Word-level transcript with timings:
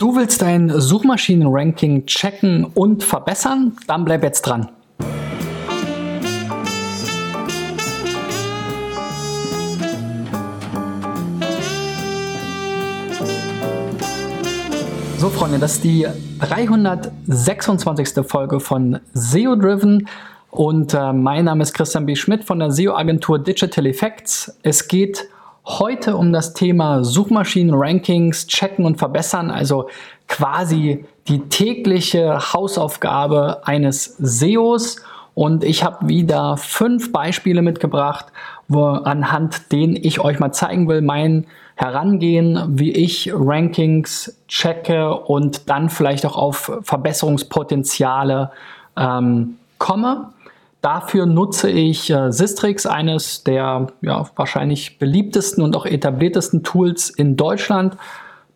Du 0.00 0.16
willst 0.16 0.40
dein 0.40 0.70
Suchmaschinenranking 0.80 2.06
checken 2.06 2.64
und 2.64 3.04
verbessern? 3.04 3.76
Dann 3.86 4.06
bleib 4.06 4.22
jetzt 4.22 4.40
dran. 4.40 4.70
So, 15.18 15.28
Freunde, 15.28 15.58
das 15.58 15.72
ist 15.74 15.84
die 15.84 16.06
326. 16.38 18.26
Folge 18.26 18.58
von 18.58 19.00
SEO 19.12 19.54
Driven 19.54 20.08
und 20.50 20.94
äh, 20.94 21.12
mein 21.12 21.44
Name 21.44 21.62
ist 21.62 21.74
Christian 21.74 22.06
B. 22.06 22.16
Schmidt 22.16 22.44
von 22.44 22.58
der 22.58 22.70
SEO-Agentur 22.70 23.38
Digital 23.38 23.84
Effects. 23.84 24.58
Es 24.62 24.88
geht 24.88 25.28
heute 25.78 26.16
um 26.16 26.32
das 26.32 26.54
Thema 26.54 27.04
Suchmaschinen-Rankings 27.04 28.46
checken 28.46 28.84
und 28.84 28.98
verbessern, 28.98 29.50
also 29.50 29.88
quasi 30.28 31.04
die 31.28 31.40
tägliche 31.48 32.52
Hausaufgabe 32.52 33.66
eines 33.66 34.16
SEOs. 34.18 34.96
Und 35.34 35.64
ich 35.64 35.84
habe 35.84 36.08
wieder 36.08 36.56
fünf 36.56 37.12
Beispiele 37.12 37.62
mitgebracht, 37.62 38.26
wo, 38.68 38.84
anhand 38.86 39.72
denen 39.72 39.96
ich 39.96 40.20
euch 40.20 40.38
mal 40.38 40.52
zeigen 40.52 40.88
will, 40.88 41.02
mein 41.02 41.46
Herangehen, 41.76 42.78
wie 42.78 42.92
ich 42.92 43.30
Rankings 43.32 44.36
checke 44.48 45.14
und 45.14 45.70
dann 45.70 45.88
vielleicht 45.88 46.26
auch 46.26 46.36
auf 46.36 46.78
Verbesserungspotenziale 46.82 48.50
ähm, 48.96 49.56
komme. 49.78 50.32
Dafür 50.80 51.26
nutze 51.26 51.70
ich 51.70 52.10
äh, 52.10 52.32
Sistrix, 52.32 52.86
eines 52.86 53.44
der 53.44 53.88
ja, 54.00 54.24
wahrscheinlich 54.34 54.98
beliebtesten 54.98 55.62
und 55.62 55.76
auch 55.76 55.84
etabliertesten 55.84 56.62
Tools 56.62 57.10
in 57.10 57.36
Deutschland. 57.36 57.98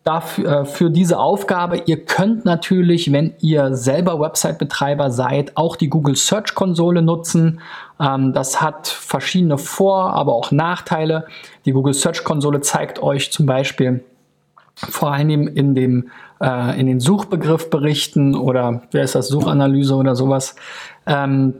Dafür, 0.03 0.61
äh, 0.61 0.65
für 0.65 0.89
diese 0.89 1.19
Aufgabe, 1.19 1.83
ihr 1.85 2.03
könnt 2.05 2.43
natürlich, 2.43 3.11
wenn 3.11 3.33
ihr 3.41 3.75
selber 3.75 4.19
Website-Betreiber 4.19 5.11
seid, 5.11 5.55
auch 5.55 5.75
die 5.75 5.89
Google 5.89 6.15
Search 6.15 6.55
Konsole 6.55 7.03
nutzen. 7.03 7.59
Ähm, 7.99 8.33
das 8.33 8.59
hat 8.59 8.87
verschiedene 8.87 9.59
Vor-, 9.59 10.13
aber 10.13 10.33
auch 10.33 10.51
Nachteile. 10.51 11.27
Die 11.65 11.73
Google 11.73 11.93
Search 11.93 12.23
Konsole 12.23 12.61
zeigt 12.61 13.01
euch 13.03 13.31
zum 13.31 13.45
Beispiel 13.45 14.03
vor 14.75 15.13
allem 15.13 15.47
in, 15.47 15.73
dem, 15.73 16.09
äh, 16.41 16.79
in 16.79 16.87
den 16.87 16.99
Suchbegriffberichten 16.99 18.35
oder 18.35 18.81
wer 18.91 19.03
ist 19.03 19.15
das, 19.15 19.27
Suchanalyse 19.27 19.95
oder 19.95 20.15
sowas, 20.15 20.55
ähm, 21.07 21.53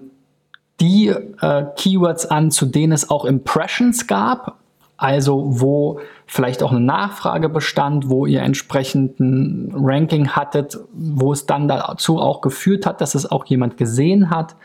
die 0.80 1.08
äh, 1.08 1.66
Keywords 1.76 2.26
an, 2.26 2.52
zu 2.52 2.66
denen 2.66 2.94
es 2.94 3.10
auch 3.10 3.26
Impressions 3.26 4.08
gab, 4.08 4.58
also 4.98 5.44
wo 5.60 6.00
vielleicht 6.26 6.64
auch 6.64 6.72
eine 6.72 6.82
Nachfrage 6.82 7.50
bestand, 7.50 8.10
wo 8.10 8.26
ihr 8.26 8.42
entsprechenden 8.42 9.72
Ranking 9.76 10.30
hattet, 10.30 10.78
wo 10.94 11.34
es 11.34 11.46
dann 11.46 11.68
dazu 11.68 12.20
auch 12.20 12.42
geführt 12.42 12.86
hat, 12.86 13.02
dass 13.02 13.16
es 13.16 13.30
auch 13.30 13.46
jemand 13.46 13.78
gesehen 13.78 14.30
hat. 14.30 14.56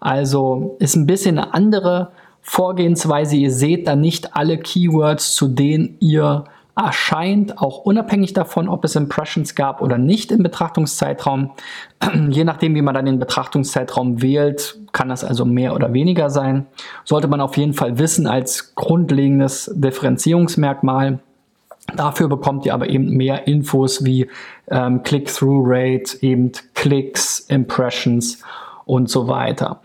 Also 0.00 0.76
ist 0.78 0.96
ein 0.96 1.06
bisschen 1.06 1.38
eine 1.38 1.54
andere 1.54 2.12
Vorgehensweise. 2.40 3.36
Ihr 3.36 3.52
seht 3.52 3.86
da 3.86 3.94
nicht 3.96 4.36
alle 4.36 4.58
Keywords, 4.58 5.34
zu 5.34 5.48
denen 5.48 5.96
ihr 6.00 6.44
erscheint, 6.74 7.58
auch 7.58 7.78
unabhängig 7.78 8.32
davon, 8.32 8.68
ob 8.68 8.84
es 8.84 8.96
Impressions 8.96 9.54
gab 9.54 9.82
oder 9.82 9.98
nicht 9.98 10.32
im 10.32 10.42
Betrachtungszeitraum. 10.42 11.52
Je 12.30 12.44
nachdem, 12.44 12.74
wie 12.74 12.82
man 12.82 12.94
dann 12.94 13.04
den 13.04 13.18
Betrachtungszeitraum 13.18 14.22
wählt, 14.22 14.78
kann 14.92 15.08
das 15.08 15.22
also 15.22 15.44
mehr 15.44 15.74
oder 15.74 15.92
weniger 15.92 16.30
sein. 16.30 16.66
Sollte 17.04 17.28
man 17.28 17.40
auf 17.40 17.56
jeden 17.56 17.74
Fall 17.74 17.98
wissen 17.98 18.26
als 18.26 18.74
grundlegendes 18.74 19.70
Differenzierungsmerkmal. 19.74 21.20
Dafür 21.94 22.28
bekommt 22.28 22.64
ihr 22.64 22.72
aber 22.74 22.88
eben 22.88 23.10
mehr 23.16 23.46
Infos 23.46 24.04
wie 24.04 24.28
ähm, 24.70 25.02
Click-Through-Rate, 25.02 26.22
eben 26.22 26.52
Klicks, 26.74 27.40
Impressions 27.40 28.42
und 28.86 29.10
so 29.10 29.28
weiter. 29.28 29.80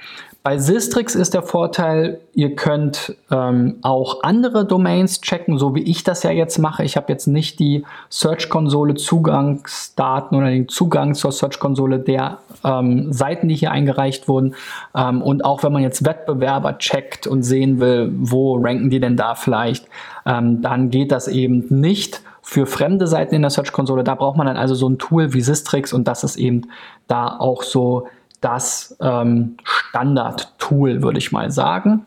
Bei 0.48 0.60
Sistrix 0.60 1.14
ist 1.14 1.34
der 1.34 1.44
Vorteil, 1.44 2.22
ihr 2.34 2.56
könnt 2.56 3.18
ähm, 3.30 3.80
auch 3.82 4.24
andere 4.24 4.66
Domains 4.66 5.20
checken, 5.20 5.58
so 5.58 5.76
wie 5.76 5.82
ich 5.82 6.06
das 6.06 6.24
ja 6.24 6.32
jetzt 6.32 6.58
mache. 6.58 6.86
Ich 6.86 6.96
habe 6.96 7.12
jetzt 7.12 7.28
nicht 7.28 7.60
die 7.60 7.84
Search-Konsole 8.10 8.96
Zugangsdaten 8.96 10.38
oder 10.38 10.50
den 10.50 10.70
Zugang 10.70 11.16
zur 11.16 11.34
Search-Konsole 11.34 12.00
der 12.00 12.38
ähm, 12.64 13.12
Seiten, 13.12 13.50
die 13.50 13.56
hier 13.56 13.72
eingereicht 13.72 14.30
wurden. 14.30 14.56
Ähm, 14.96 15.22
und 15.22 15.44
auch 15.44 15.64
wenn 15.64 15.74
man 15.74 15.82
jetzt 15.82 16.06
Wettbewerber 16.06 16.78
checkt 16.78 17.28
und 17.28 17.44
sehen 17.44 17.82
will, 17.82 18.10
wo 18.18 18.56
ranken 18.56 18.90
die 18.90 19.02
denn 19.02 19.18
da 19.18 19.36
vielleicht, 19.36 19.86
ähm, 20.26 20.62
dann 20.62 20.92
geht 20.92 21.12
das 21.12 21.28
eben 21.28 21.66
nicht 21.68 22.22
für 22.42 22.66
fremde 22.66 23.08
Seiten 23.08 23.36
in 23.36 23.42
der 23.42 23.52
Search-Konsole. 23.52 24.06
Da 24.06 24.16
braucht 24.16 24.38
man 24.38 24.48
dann 24.48 24.56
also 24.56 24.76
so 24.76 24.88
ein 24.88 24.98
Tool 24.98 25.34
wie 25.34 25.42
Sistrix 25.42 25.92
und 25.92 26.08
das 26.08 26.24
ist 26.24 26.38
eben 26.38 26.70
da 27.10 27.36
auch 27.38 27.64
so 27.64 28.08
das 28.42 28.96
ähm, 29.02 29.58
Standard-Tool, 29.64 31.02
würde 31.02 31.18
ich 31.18 31.32
mal 31.32 31.52
sagen. 31.52 32.06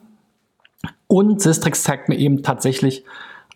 Und 1.06 1.40
Sistrix 1.42 1.82
zeigt 1.82 2.08
mir 2.08 2.16
eben 2.16 2.42
tatsächlich 2.42 3.04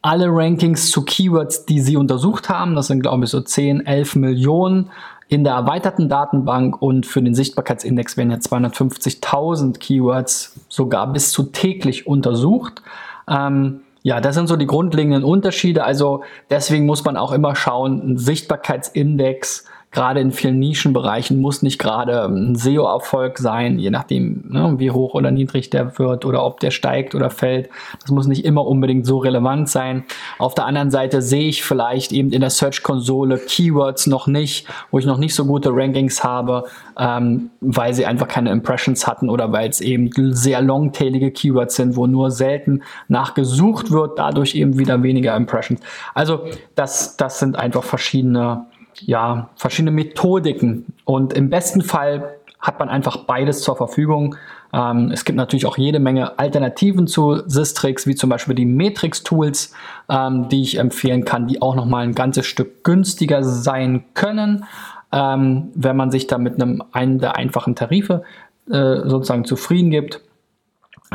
alle 0.02 0.26
Rankings 0.28 0.90
zu 0.90 1.04
Keywords, 1.04 1.64
die 1.66 1.80
sie 1.80 1.96
untersucht 1.96 2.48
haben. 2.48 2.74
Das 2.74 2.88
sind, 2.88 3.00
glaube 3.00 3.24
ich, 3.24 3.30
so 3.30 3.40
10, 3.40 3.86
11 3.86 4.16
Millionen 4.16 4.90
in 5.28 5.44
der 5.44 5.54
erweiterten 5.54 6.08
Datenbank 6.08 6.82
und 6.82 7.06
für 7.06 7.22
den 7.22 7.34
Sichtbarkeitsindex 7.34 8.16
werden 8.16 8.30
ja 8.30 8.36
250.000 8.36 9.78
Keywords 9.78 10.60
sogar 10.68 11.12
bis 11.12 11.30
zu 11.30 11.44
täglich 11.44 12.06
untersucht. 12.06 12.82
Ähm, 13.28 13.80
ja, 14.02 14.20
das 14.20 14.34
sind 14.34 14.48
so 14.48 14.56
die 14.56 14.66
grundlegenden 14.66 15.24
Unterschiede. 15.24 15.84
Also 15.84 16.22
deswegen 16.50 16.84
muss 16.84 17.04
man 17.04 17.16
auch 17.16 17.32
immer 17.32 17.56
schauen, 17.56 18.02
ein 18.06 18.18
Sichtbarkeitsindex 18.18 19.64
gerade 19.94 20.20
in 20.20 20.32
vielen 20.32 20.58
Nischenbereichen 20.58 21.40
muss 21.40 21.62
nicht 21.62 21.78
gerade 21.78 22.24
ein 22.24 22.56
SEO-Erfolg 22.56 23.38
sein, 23.38 23.78
je 23.78 23.90
nachdem, 23.90 24.44
ne, 24.48 24.74
wie 24.78 24.90
hoch 24.90 25.14
oder 25.14 25.30
niedrig 25.30 25.70
der 25.70 25.98
wird 25.98 26.24
oder 26.24 26.44
ob 26.44 26.58
der 26.58 26.72
steigt 26.72 27.14
oder 27.14 27.30
fällt. 27.30 27.70
Das 28.02 28.10
muss 28.10 28.26
nicht 28.26 28.44
immer 28.44 28.66
unbedingt 28.66 29.06
so 29.06 29.18
relevant 29.18 29.68
sein. 29.68 30.04
Auf 30.38 30.54
der 30.54 30.66
anderen 30.66 30.90
Seite 30.90 31.22
sehe 31.22 31.48
ich 31.48 31.62
vielleicht 31.62 32.12
eben 32.12 32.32
in 32.32 32.40
der 32.40 32.50
Search-Konsole 32.50 33.38
Keywords 33.38 34.08
noch 34.08 34.26
nicht, 34.26 34.66
wo 34.90 34.98
ich 34.98 35.06
noch 35.06 35.18
nicht 35.18 35.34
so 35.34 35.46
gute 35.46 35.70
Rankings 35.72 36.24
habe, 36.24 36.64
ähm, 36.98 37.50
weil 37.60 37.94
sie 37.94 38.04
einfach 38.04 38.26
keine 38.26 38.50
Impressions 38.50 39.06
hatten 39.06 39.30
oder 39.30 39.52
weil 39.52 39.70
es 39.70 39.80
eben 39.80 40.10
sehr 40.34 40.60
longtailige 40.60 41.30
Keywords 41.30 41.76
sind, 41.76 41.94
wo 41.94 42.08
nur 42.08 42.32
selten 42.32 42.82
nachgesucht 43.06 43.92
wird, 43.92 44.18
dadurch 44.18 44.56
eben 44.56 44.76
wieder 44.76 45.04
weniger 45.04 45.36
Impressions. 45.36 45.80
Also 46.14 46.46
das, 46.74 47.16
das 47.16 47.38
sind 47.38 47.56
einfach 47.56 47.84
verschiedene 47.84 48.66
ja, 49.00 49.50
verschiedene 49.56 49.90
Methodiken. 49.90 50.86
Und 51.04 51.32
im 51.32 51.50
besten 51.50 51.82
Fall 51.82 52.36
hat 52.60 52.78
man 52.78 52.88
einfach 52.88 53.18
beides 53.18 53.60
zur 53.60 53.76
Verfügung. 53.76 54.36
Ähm, 54.72 55.10
es 55.12 55.24
gibt 55.24 55.36
natürlich 55.36 55.66
auch 55.66 55.76
jede 55.76 56.00
Menge 56.00 56.38
Alternativen 56.38 57.06
zu 57.06 57.42
Sistrix, 57.46 58.06
wie 58.06 58.14
zum 58.14 58.30
Beispiel 58.30 58.54
die 58.54 58.64
Matrix-Tools, 58.66 59.72
ähm, 60.08 60.48
die 60.48 60.62
ich 60.62 60.78
empfehlen 60.78 61.24
kann, 61.24 61.46
die 61.46 61.60
auch 61.60 61.74
nochmal 61.74 62.04
ein 62.04 62.14
ganzes 62.14 62.46
Stück 62.46 62.82
günstiger 62.82 63.44
sein 63.44 64.04
können, 64.14 64.64
ähm, 65.12 65.70
wenn 65.74 65.96
man 65.96 66.10
sich 66.10 66.26
da 66.26 66.38
mit 66.38 66.60
einem 66.60 66.82
einen 66.92 67.18
der 67.18 67.36
einfachen 67.36 67.76
Tarife 67.76 68.22
äh, 68.70 69.08
sozusagen 69.08 69.44
zufrieden 69.44 69.90
gibt. 69.90 70.22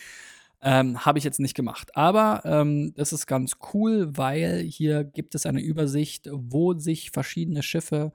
Ähm, 0.63 1.05
Habe 1.05 1.19
ich 1.19 1.25
jetzt 1.25 1.41
nicht 1.41 1.55
gemacht. 1.55 1.95
Aber 1.97 2.43
ähm, 2.45 2.95
das 2.97 3.13
ist 3.13 3.27
ganz 3.27 3.59
cool, 3.75 4.17
weil 4.17 4.61
hier 4.61 5.05
gibt 5.05 5.35
es 5.35 5.45
eine 5.45 5.61
Übersicht, 5.61 6.29
wo 6.33 6.73
sich 6.75 7.11
verschiedene 7.11 7.63
Schiffe 7.63 8.13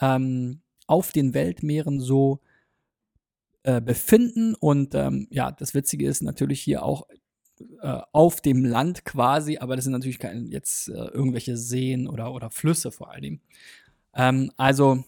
ähm, 0.00 0.62
auf 0.86 1.12
den 1.12 1.34
Weltmeeren 1.34 2.00
so 2.00 2.40
äh, 3.62 3.82
befinden. 3.82 4.54
Und 4.54 4.94
ähm, 4.94 5.28
ja, 5.30 5.52
das 5.52 5.74
Witzige 5.74 6.06
ist 6.06 6.22
natürlich 6.22 6.62
hier 6.62 6.82
auch 6.82 7.06
äh, 7.82 8.00
auf 8.12 8.40
dem 8.40 8.64
Land 8.64 9.04
quasi, 9.04 9.58
aber 9.58 9.76
das 9.76 9.84
sind 9.84 9.92
natürlich 9.92 10.18
keine 10.18 10.48
jetzt 10.48 10.88
äh, 10.88 10.92
irgendwelche 10.92 11.56
Seen 11.56 12.08
oder, 12.08 12.32
oder 12.32 12.50
Flüsse 12.50 12.90
vor 12.90 13.10
allem. 13.10 13.40
Ähm, 14.14 14.50
also 14.56 15.04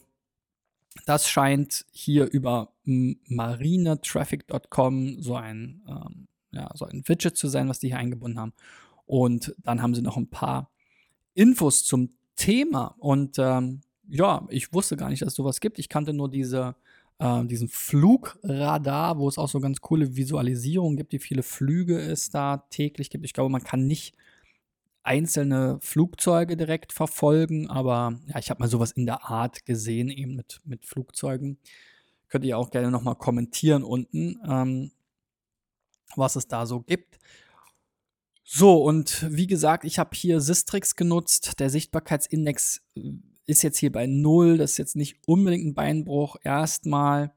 Das 1.07 1.29
scheint 1.29 1.87
hier 1.91 2.31
über 2.31 2.73
marinetraffic.com 2.85 5.23
so 5.23 5.37
ein, 5.37 5.83
ähm, 5.89 6.29
ja, 6.53 6.71
so 6.75 6.85
ein 6.85 7.03
Widget 7.09 7.37
zu 7.37 7.49
sein, 7.49 7.69
was 7.69 7.79
die 7.79 7.89
hier 7.89 7.99
eingebunden 7.99 8.39
haben. 8.39 8.53
Und 9.07 9.55
dann 9.65 9.81
haben 9.81 9.95
sie 9.95 10.03
noch 10.03 10.19
ein 10.19 10.29
paar 10.29 10.71
Infos 11.35 11.85
zum 11.85 12.11
Thema. 12.37 12.95
Und 12.99 13.39
ähm, 13.39 13.81
ja, 14.09 14.47
ich 14.51 14.73
wusste 14.75 14.97
gar 14.97 15.09
nicht, 15.09 15.23
dass 15.23 15.29
es 15.29 15.35
sowas 15.35 15.61
gibt. 15.61 15.79
Ich 15.79 15.89
kannte 15.89 16.13
nur 16.13 16.31
diese, 16.31 16.75
äh, 17.19 17.45
diesen 17.45 17.69
Flugradar, 17.69 19.19
wo 19.19 19.29
es 19.29 19.39
auch 19.39 19.49
so 19.49 19.61
ganz 19.61 19.81
coole 19.81 20.17
Visualisierungen 20.17 20.97
gibt, 20.97 21.13
wie 21.13 21.19
viele 21.19 21.43
Flüge 21.43 21.99
es 21.99 22.31
da 22.31 22.59
täglich 22.71 23.11
gibt. 23.11 23.25
Ich 23.25 23.33
glaube, 23.33 23.51
man 23.51 23.65
kann 23.65 23.87
nicht 23.87 24.15
einzelne 25.03 25.79
Flugzeuge 25.81 26.57
direkt 26.57 26.93
verfolgen, 26.93 27.69
aber 27.69 28.21
ja, 28.27 28.39
ich 28.39 28.51
habe 28.51 28.61
mal 28.61 28.69
sowas 28.69 28.93
in 28.93 29.07
der 29.07 29.25
Art 29.29 29.67
gesehen, 29.67 30.11
eben 30.11 30.37
mit, 30.37 30.61
mit 30.65 30.87
Flugzeugen. 30.87 31.59
Könnt 32.29 32.45
ihr 32.45 32.57
auch 32.57 32.71
gerne 32.71 32.91
nochmal 32.91 33.17
kommentieren 33.17 33.83
unten, 33.83 34.39
ähm, 34.49 34.93
was 36.17 36.37
es 36.37 36.47
da 36.47 36.67
so 36.67 36.81
gibt. 36.81 37.19
So, 38.45 38.83
und 38.83 39.27
wie 39.31 39.47
gesagt, 39.47 39.85
ich 39.85 39.99
habe 39.99 40.11
hier 40.15 40.41
Sistrix 40.41 40.97
genutzt. 40.97 41.59
Der 41.59 41.71
Sichtbarkeitsindex 41.71 42.83
äh, 42.97 43.13
ist 43.53 43.63
jetzt 43.63 43.79
hier 43.79 43.93
bei 43.93 44.07
0. 44.07 44.59
Das 44.59 44.73
ist 44.73 44.79
jetzt 44.79 44.97
nicht 44.97 45.19
unbedingt 45.27 45.67
ein 45.67 45.75
Beinbruch. 45.75 46.37
Erstmal 46.43 47.33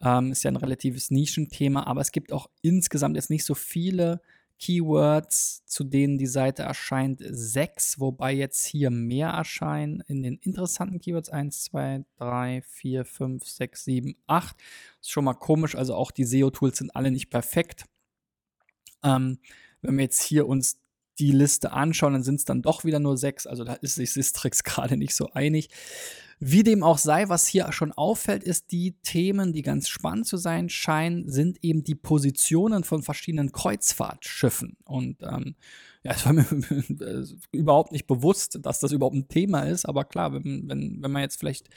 ähm, 0.00 0.32
ist 0.32 0.42
ja 0.42 0.50
ein 0.50 0.56
relatives 0.56 1.10
Nischenthema, 1.10 1.84
aber 1.84 2.00
es 2.00 2.12
gibt 2.12 2.32
auch 2.32 2.50
insgesamt 2.62 3.16
jetzt 3.16 3.30
nicht 3.30 3.44
so 3.44 3.54
viele 3.54 4.20
Keywords, 4.58 5.64
zu 5.64 5.84
denen 5.84 6.18
die 6.18 6.26
Seite 6.26 6.62
erscheint, 6.62 7.22
sechs, 7.24 7.98
wobei 7.98 8.32
jetzt 8.32 8.66
hier 8.66 8.90
mehr 8.90 9.28
erscheinen 9.28 10.02
in 10.06 10.22
den 10.22 10.36
interessanten 10.36 11.00
Keywords. 11.00 11.30
Eins, 11.30 11.64
zwei, 11.64 12.04
drei, 12.18 12.62
vier, 12.62 13.06
fünf, 13.06 13.46
sechs, 13.46 13.84
sieben, 13.84 14.16
acht. 14.26 14.56
Ist 15.00 15.10
schon 15.10 15.24
mal 15.24 15.34
komisch, 15.34 15.74
also 15.76 15.94
auch 15.94 16.10
die 16.10 16.24
SEO-Tools 16.24 16.76
sind 16.78 16.94
alle 16.94 17.10
nicht 17.10 17.30
perfekt. 17.30 17.86
Ähm, 19.02 19.38
wenn 19.80 19.96
wir 19.96 20.04
jetzt 20.04 20.22
hier 20.22 20.46
uns 20.46 20.78
die 21.20 21.32
Liste 21.32 21.72
anschauen, 21.72 22.14
dann 22.14 22.22
sind 22.22 22.36
es 22.36 22.44
dann 22.44 22.62
doch 22.62 22.84
wieder 22.84 22.98
nur 22.98 23.16
sechs. 23.16 23.46
Also 23.46 23.64
da 23.64 23.74
ist 23.74 23.96
sich 23.96 24.12
Sistrix 24.12 24.64
gerade 24.64 24.96
nicht 24.96 25.14
so 25.14 25.30
einig. 25.32 25.68
Wie 26.42 26.62
dem 26.62 26.82
auch 26.82 26.96
sei, 26.96 27.28
was 27.28 27.46
hier 27.46 27.70
schon 27.70 27.92
auffällt, 27.92 28.42
ist, 28.42 28.72
die 28.72 28.92
Themen, 29.02 29.52
die 29.52 29.60
ganz 29.60 29.90
spannend 29.90 30.26
zu 30.26 30.38
sein 30.38 30.70
scheinen, 30.70 31.28
sind 31.28 31.62
eben 31.62 31.84
die 31.84 31.94
Positionen 31.94 32.82
von 32.82 33.02
verschiedenen 33.02 33.52
Kreuzfahrtschiffen. 33.52 34.78
Und 34.84 35.22
ähm, 35.22 35.54
ja, 36.02 36.12
es 36.16 36.24
war 36.24 36.32
mir 36.32 36.46
überhaupt 37.52 37.92
nicht 37.92 38.06
bewusst, 38.06 38.58
dass 38.62 38.80
das 38.80 38.92
überhaupt 38.92 39.16
ein 39.16 39.28
Thema 39.28 39.64
ist. 39.64 39.84
Aber 39.84 40.04
klar, 40.04 40.32
wenn, 40.32 40.66
wenn, 40.66 41.02
wenn 41.02 41.12
man 41.12 41.20
jetzt 41.20 41.38
vielleicht 41.38 41.68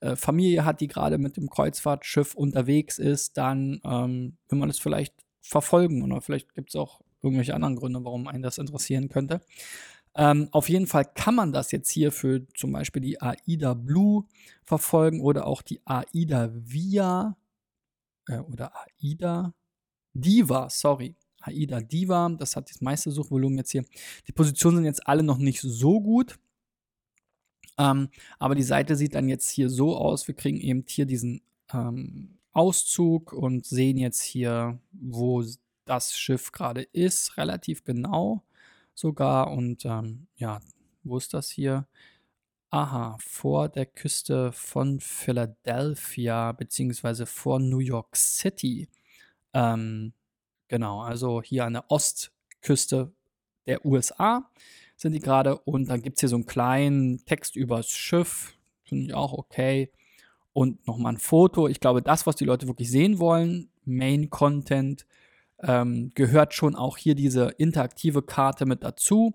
äh, 0.00 0.14
Familie 0.14 0.64
hat, 0.64 0.80
die 0.80 0.86
gerade 0.86 1.18
mit 1.18 1.36
dem 1.36 1.50
Kreuzfahrtschiff 1.50 2.34
unterwegs 2.36 3.00
ist, 3.00 3.36
dann 3.36 3.80
ähm, 3.84 4.36
will 4.48 4.58
man 4.60 4.70
es 4.70 4.78
vielleicht 4.78 5.14
verfolgen. 5.40 6.02
Oder 6.02 6.20
vielleicht 6.20 6.54
gibt 6.54 6.70
es 6.70 6.76
auch 6.76 7.00
irgendwelche 7.22 7.54
anderen 7.54 7.76
Gründe, 7.76 8.04
warum 8.04 8.28
einen 8.28 8.42
das 8.42 8.58
interessieren 8.58 9.08
könnte. 9.08 9.40
Ähm, 10.14 10.48
auf 10.52 10.68
jeden 10.68 10.86
Fall 10.86 11.06
kann 11.06 11.34
man 11.34 11.52
das 11.52 11.72
jetzt 11.72 11.90
hier 11.90 12.12
für 12.12 12.46
zum 12.54 12.72
Beispiel 12.72 13.00
die 13.00 13.20
AIDA 13.22 13.74
Blue 13.74 14.24
verfolgen 14.64 15.20
oder 15.22 15.46
auch 15.46 15.62
die 15.62 15.80
AIDA 15.86 16.50
Via 16.52 17.36
äh, 18.28 18.38
oder 18.38 18.72
AIDA 18.74 19.54
Diva, 20.14 20.68
sorry. 20.68 21.16
AIDA 21.40 21.80
Diva, 21.80 22.28
das 22.38 22.54
hat 22.56 22.70
das 22.70 22.80
meiste 22.80 23.10
Suchvolumen 23.10 23.58
jetzt 23.58 23.72
hier. 23.72 23.84
Die 24.28 24.32
Positionen 24.32 24.76
sind 24.76 24.84
jetzt 24.84 25.06
alle 25.06 25.22
noch 25.22 25.38
nicht 25.38 25.60
so 25.60 26.00
gut. 26.00 26.38
Ähm, 27.78 28.10
aber 28.38 28.54
die 28.54 28.62
Seite 28.62 28.96
sieht 28.96 29.14
dann 29.14 29.28
jetzt 29.28 29.50
hier 29.50 29.70
so 29.70 29.96
aus. 29.96 30.28
Wir 30.28 30.34
kriegen 30.34 30.60
eben 30.60 30.84
hier 30.86 31.06
diesen 31.06 31.42
ähm, 31.72 32.38
Auszug 32.52 33.32
und 33.32 33.64
sehen 33.64 33.96
jetzt 33.96 34.22
hier, 34.22 34.78
wo 34.92 35.42
das 35.84 36.16
Schiff 36.16 36.52
gerade 36.52 36.82
ist, 36.82 37.36
relativ 37.36 37.84
genau 37.84 38.42
sogar. 38.94 39.50
Und 39.50 39.84
ähm, 39.84 40.26
ja, 40.36 40.60
wo 41.02 41.16
ist 41.16 41.34
das 41.34 41.50
hier? 41.50 41.86
Aha, 42.70 43.16
vor 43.20 43.68
der 43.68 43.86
Küste 43.86 44.50
von 44.52 44.98
Philadelphia, 45.00 46.52
beziehungsweise 46.52 47.26
vor 47.26 47.58
New 47.60 47.80
York 47.80 48.16
City. 48.16 48.88
Ähm, 49.52 50.14
genau, 50.68 51.02
also 51.02 51.42
hier 51.42 51.66
an 51.66 51.74
der 51.74 51.90
Ostküste 51.90 53.12
der 53.66 53.84
USA 53.84 54.50
sind 54.96 55.12
die 55.12 55.20
gerade. 55.20 55.58
Und 55.58 55.90
dann 55.90 56.00
gibt 56.00 56.16
es 56.16 56.20
hier 56.20 56.28
so 56.28 56.36
einen 56.36 56.46
kleinen 56.46 57.24
Text 57.26 57.56
übers 57.56 57.90
Schiff. 57.90 58.54
Finde 58.84 59.06
ich 59.06 59.14
auch 59.14 59.32
okay. 59.32 59.90
Und 60.54 60.86
nochmal 60.86 61.14
ein 61.14 61.18
Foto. 61.18 61.68
Ich 61.68 61.80
glaube, 61.80 62.02
das, 62.02 62.26
was 62.26 62.36
die 62.36 62.44
Leute 62.44 62.66
wirklich 62.68 62.90
sehen 62.90 63.18
wollen, 63.18 63.70
Main 63.84 64.30
Content, 64.30 65.06
ähm, 65.62 66.10
gehört 66.14 66.54
schon 66.54 66.74
auch 66.74 66.96
hier 66.96 67.14
diese 67.14 67.48
interaktive 67.58 68.22
Karte 68.22 68.66
mit 68.66 68.82
dazu. 68.82 69.32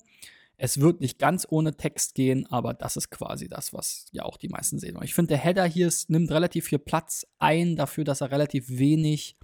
Es 0.58 0.80
wird 0.80 1.02
nicht 1.02 1.20
ganz 1.20 1.46
ohne 1.50 1.78
Text 1.78 2.16
gehen, 2.16 2.48
aber 2.48 2.74
das 2.74 2.98
ist 2.98 3.12
quasi 3.12 3.48
das, 3.48 3.74
was 3.74 4.08
ja 4.12 4.24
auch 4.24 4.38
die 4.38 4.50
meisten 4.50 4.80
sehen. 4.80 4.98
Und 4.98 5.04
ich 5.04 5.14
finde, 5.14 5.30
der 5.30 5.38
Header 5.38 5.66
hier 5.66 5.88
ist, 5.88 6.10
nimmt 6.10 6.32
relativ 6.32 6.66
viel 6.66 6.80
Platz 6.80 7.28
ein 7.38 7.76
dafür, 7.76 8.04
dass 8.04 8.22
er 8.22 8.32
relativ 8.32 8.66
wenig 8.68 9.38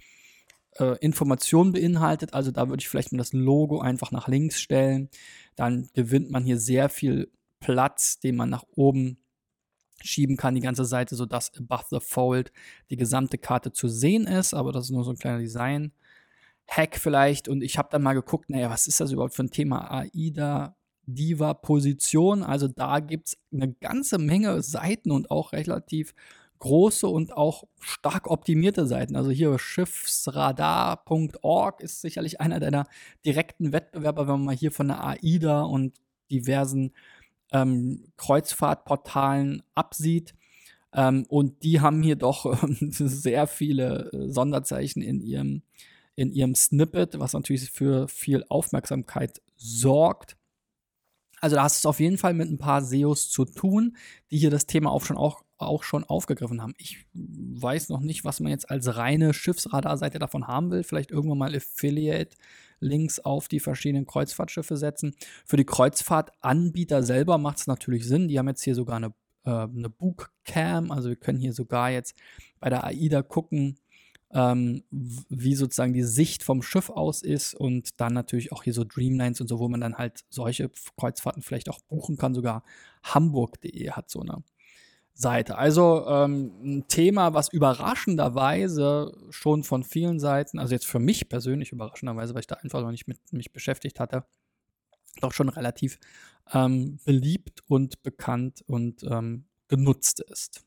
äh, 0.78 0.98
Informationen 0.98 1.72
beinhaltet. 1.72 2.34
Also 2.34 2.50
da 2.50 2.68
würde 2.68 2.80
ich 2.80 2.88
vielleicht 2.88 3.12
mal 3.12 3.18
das 3.18 3.32
Logo 3.32 3.80
einfach 3.80 4.10
nach 4.10 4.26
links 4.26 4.60
stellen. 4.60 5.08
Dann 5.54 5.88
gewinnt 5.94 6.30
man 6.30 6.44
hier 6.44 6.58
sehr 6.58 6.88
viel 6.88 7.30
Platz, 7.60 8.18
den 8.18 8.34
man 8.34 8.50
nach 8.50 8.64
oben 8.74 9.18
schieben 10.02 10.36
kann, 10.36 10.56
die 10.56 10.60
ganze 10.60 10.84
Seite, 10.84 11.14
sodass 11.14 11.52
above 11.56 11.84
the 11.90 12.00
fold 12.00 12.52
die 12.90 12.96
gesamte 12.96 13.38
Karte 13.38 13.72
zu 13.72 13.88
sehen 13.88 14.26
ist. 14.26 14.52
Aber 14.52 14.72
das 14.72 14.86
ist 14.86 14.90
nur 14.90 15.04
so 15.04 15.12
ein 15.12 15.18
kleiner 15.18 15.38
Design. 15.38 15.92
Hack 16.68 16.96
vielleicht 16.96 17.48
und 17.48 17.62
ich 17.62 17.78
habe 17.78 17.88
dann 17.90 18.02
mal 18.02 18.14
geguckt, 18.14 18.50
naja, 18.50 18.70
was 18.70 18.86
ist 18.86 19.00
das 19.00 19.12
überhaupt 19.12 19.34
für 19.34 19.44
ein 19.44 19.50
Thema? 19.50 19.90
AIDA 19.90 20.76
Diva 21.06 21.54
Position. 21.54 22.42
Also 22.42 22.68
da 22.68 23.00
gibt 23.00 23.28
es 23.28 23.38
eine 23.52 23.72
ganze 23.74 24.18
Menge 24.18 24.62
Seiten 24.62 25.10
und 25.10 25.30
auch 25.30 25.52
relativ 25.52 26.14
große 26.58 27.06
und 27.06 27.36
auch 27.36 27.64
stark 27.78 28.30
optimierte 28.30 28.86
Seiten. 28.86 29.16
Also 29.16 29.30
hier 29.30 29.58
schiffsradar.org 29.58 31.82
ist 31.82 32.00
sicherlich 32.00 32.40
einer 32.40 32.58
deiner 32.60 32.86
direkten 33.26 33.72
Wettbewerber, 33.72 34.22
wenn 34.22 34.36
man 34.36 34.44
mal 34.44 34.54
hier 34.54 34.72
von 34.72 34.88
der 34.88 35.04
AIDA 35.04 35.60
und 35.62 35.92
diversen 36.30 36.94
ähm, 37.52 38.06
Kreuzfahrtportalen 38.16 39.62
absieht. 39.74 40.34
Ähm, 40.94 41.26
und 41.28 41.62
die 41.64 41.82
haben 41.82 42.02
hier 42.02 42.16
doch 42.16 42.56
sehr 42.80 43.46
viele 43.46 44.10
äh, 44.12 44.30
Sonderzeichen 44.30 45.02
in 45.02 45.20
ihrem 45.20 45.60
in 46.16 46.32
ihrem 46.32 46.54
Snippet, 46.54 47.18
was 47.18 47.32
natürlich 47.32 47.70
für 47.70 48.08
viel 48.08 48.44
Aufmerksamkeit 48.48 49.40
sorgt. 49.56 50.36
Also 51.40 51.56
da 51.56 51.64
hast 51.64 51.76
du 51.76 51.80
es 51.80 51.90
auf 51.90 52.00
jeden 52.00 52.16
Fall 52.16 52.32
mit 52.32 52.50
ein 52.50 52.58
paar 52.58 52.82
SEOs 52.82 53.28
zu 53.28 53.44
tun, 53.44 53.96
die 54.30 54.38
hier 54.38 54.50
das 54.50 54.66
Thema 54.66 54.90
auch 54.90 55.04
schon, 55.04 55.18
auch, 55.18 55.42
auch 55.58 55.82
schon 55.82 56.04
aufgegriffen 56.04 56.62
haben. 56.62 56.74
Ich 56.78 57.04
weiß 57.12 57.90
noch 57.90 58.00
nicht, 58.00 58.24
was 58.24 58.40
man 58.40 58.50
jetzt 58.50 58.70
als 58.70 58.96
reine 58.96 59.34
Schiffsradarseite 59.34 60.18
davon 60.18 60.46
haben 60.46 60.70
will. 60.70 60.84
Vielleicht 60.84 61.10
irgendwann 61.10 61.36
mal 61.36 61.54
Affiliate-Links 61.54 63.20
auf 63.20 63.48
die 63.48 63.60
verschiedenen 63.60 64.06
Kreuzfahrtschiffe 64.06 64.78
setzen. 64.78 65.14
Für 65.44 65.58
die 65.58 65.66
Kreuzfahrtanbieter 65.66 67.02
selber 67.02 67.36
macht 67.36 67.58
es 67.58 67.66
natürlich 67.66 68.06
Sinn. 68.06 68.28
Die 68.28 68.38
haben 68.38 68.48
jetzt 68.48 68.64
hier 68.64 68.74
sogar 68.74 68.96
eine, 68.96 69.12
äh, 69.44 69.50
eine 69.50 69.90
Bookcam. 69.90 70.90
Also 70.90 71.10
wir 71.10 71.16
können 71.16 71.40
hier 71.40 71.52
sogar 71.52 71.90
jetzt 71.90 72.16
bei 72.58 72.70
der 72.70 72.84
AIDA 72.84 73.20
gucken, 73.20 73.76
ähm, 74.34 74.82
wie 74.90 75.54
sozusagen 75.54 75.92
die 75.92 76.02
Sicht 76.02 76.42
vom 76.42 76.60
Schiff 76.60 76.90
aus 76.90 77.22
ist 77.22 77.54
und 77.54 78.00
dann 78.00 78.12
natürlich 78.12 78.52
auch 78.52 78.64
hier 78.64 78.74
so 78.74 78.84
Dreamlines 78.84 79.40
und 79.40 79.46
so, 79.46 79.60
wo 79.60 79.68
man 79.68 79.80
dann 79.80 79.96
halt 79.96 80.24
solche 80.28 80.70
Kreuzfahrten 80.98 81.42
vielleicht 81.42 81.70
auch 81.70 81.80
buchen 81.82 82.16
kann. 82.16 82.34
Sogar 82.34 82.64
hamburg.de 83.04 83.90
hat 83.92 84.10
so 84.10 84.20
eine 84.20 84.42
Seite. 85.14 85.56
Also 85.56 86.04
ähm, 86.08 86.52
ein 86.64 86.88
Thema, 86.88 87.32
was 87.32 87.48
überraschenderweise 87.48 89.16
schon 89.30 89.62
von 89.62 89.84
vielen 89.84 90.18
Seiten, 90.18 90.58
also 90.58 90.74
jetzt 90.74 90.86
für 90.86 90.98
mich 90.98 91.28
persönlich 91.28 91.70
überraschenderweise, 91.70 92.34
weil 92.34 92.40
ich 92.40 92.48
da 92.48 92.56
einfach 92.56 92.80
noch 92.80 92.90
nicht 92.90 93.06
mit 93.06 93.32
mich 93.32 93.52
beschäftigt 93.52 94.00
hatte, 94.00 94.24
doch 95.20 95.32
schon 95.32 95.48
relativ 95.48 96.00
ähm, 96.52 96.98
beliebt 97.04 97.62
und 97.68 98.02
bekannt 98.02 98.64
und 98.66 99.04
ähm, 99.04 99.46
genutzt 99.68 100.18
ist. 100.20 100.64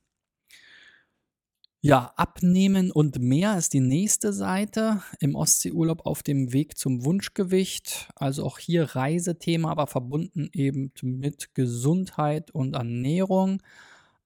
Ja, 1.88 2.12
abnehmen 2.18 2.92
und 2.92 3.22
mehr 3.22 3.58
ist 3.58 3.72
die 3.72 3.80
nächste 3.80 4.34
Seite 4.34 5.02
im 5.22 5.36
Ostseeurlaub 5.36 6.06
auf 6.06 6.22
dem 6.22 6.52
Weg 6.52 6.78
zum 6.78 7.06
Wunschgewicht. 7.06 8.10
Also 8.16 8.44
auch 8.44 8.60
hier 8.60 8.84
Reisethema, 8.84 9.72
aber 9.72 9.88
verbunden 9.88 10.50
eben 10.52 10.92
mit 11.02 11.56
Gesundheit 11.56 12.52
und 12.52 12.74
Ernährung. 12.74 13.64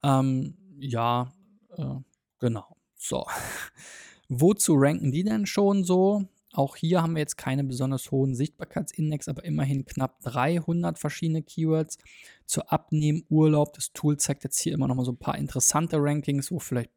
Ähm, 0.01 0.57
ja, 0.79 1.31
äh, 1.77 1.97
genau. 2.39 2.77
So. 2.95 3.27
Wozu 4.27 4.73
ranken 4.73 5.11
die 5.11 5.23
denn 5.23 5.45
schon 5.45 5.83
so? 5.83 6.25
Auch 6.53 6.75
hier 6.75 7.03
haben 7.03 7.13
wir 7.13 7.19
jetzt 7.19 7.37
keine 7.37 7.63
besonders 7.63 8.09
hohen 8.09 8.33
Sichtbarkeitsindex, 8.33 9.27
aber 9.27 9.45
immerhin 9.45 9.85
knapp 9.85 10.19
300 10.21 10.97
verschiedene 10.97 11.43
Keywords. 11.43 11.99
Zur 12.47 12.73
Abnehmen, 12.73 13.23
Urlaub, 13.29 13.73
das 13.73 13.93
Tool 13.93 14.17
zeigt 14.17 14.45
jetzt 14.45 14.59
hier 14.59 14.73
immer 14.73 14.87
noch 14.87 14.95
mal 14.95 15.05
so 15.05 15.11
ein 15.11 15.17
paar 15.17 15.37
interessante 15.37 15.97
Rankings, 15.99 16.51
wo 16.51 16.57
vielleicht 16.57 16.89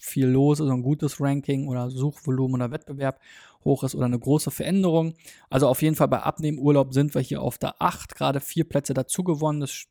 viel 0.00 0.26
los 0.26 0.60
ist, 0.60 0.68
ein 0.68 0.82
gutes 0.82 1.20
Ranking 1.20 1.68
oder 1.68 1.90
Suchvolumen 1.90 2.54
oder 2.54 2.70
Wettbewerb 2.70 3.20
hoch 3.64 3.82
ist 3.84 3.94
oder 3.94 4.06
eine 4.06 4.18
große 4.18 4.50
Veränderung. 4.50 5.14
Also 5.50 5.68
auf 5.68 5.82
jeden 5.82 5.96
Fall 5.96 6.08
bei 6.08 6.20
Abnehmen-Urlaub 6.20 6.92
sind 6.92 7.14
wir 7.14 7.22
hier 7.22 7.42
auf 7.42 7.58
der 7.58 7.80
8, 7.80 8.14
gerade 8.14 8.40
vier 8.40 8.64
Plätze 8.64 8.94
dazu 8.94 9.24
gewonnen. 9.24 9.60
Das 9.60 9.86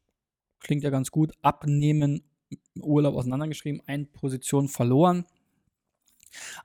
klingt 0.60 0.84
ja 0.84 0.90
ganz 0.90 1.12
gut. 1.12 1.34
Abnehmen, 1.42 2.24
Urlaub 2.80 3.16
auseinandergeschrieben, 3.16 3.82
eine 3.86 4.06
Position 4.06 4.68
verloren. 4.68 5.26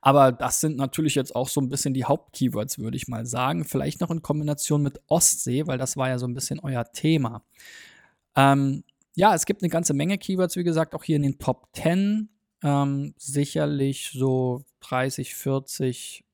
Aber 0.01 0.33
das 0.33 0.61
sind 0.61 0.77
natürlich 0.77 1.15
jetzt 1.15 1.35
auch 1.35 1.49
so 1.49 1.61
ein 1.61 1.69
bisschen 1.69 1.95
die 1.95 2.05
Hauptkeywords, 2.05 2.79
würde 2.79 2.97
ich 2.97 3.09
mal 3.09 3.27
sagen. 3.27 3.65
Vielleicht 3.65 4.01
noch 4.01 4.11
in 4.11 4.23
Kombination 4.23 4.83
mit 4.83 5.01
Ostsee, 5.07 5.67
weil 5.67 5.79
das 5.79 5.97
war 5.97 6.09
ja 6.09 6.19
so 6.19 6.27
ein 6.27 6.35
bisschen 6.35 6.61
euer 6.61 6.85
Thema. 6.93 7.43
Ähm, 8.37 8.85
ja, 9.15 9.35
es 9.35 9.45
gibt 9.47 9.63
eine 9.63 9.71
ganze 9.71 9.95
Menge 9.95 10.19
Keywords, 10.19 10.57
wie 10.57 10.65
gesagt, 10.65 10.95
auch 10.95 11.05
hier 11.05 11.17
in 11.17 11.23
den 11.23 11.39
Top 11.39 11.69
10. 11.75 12.29
Ähm, 12.63 13.15
sicherlich 13.19 14.11
so 14.13 14.65
30, 14.81 15.35
40 15.35 16.25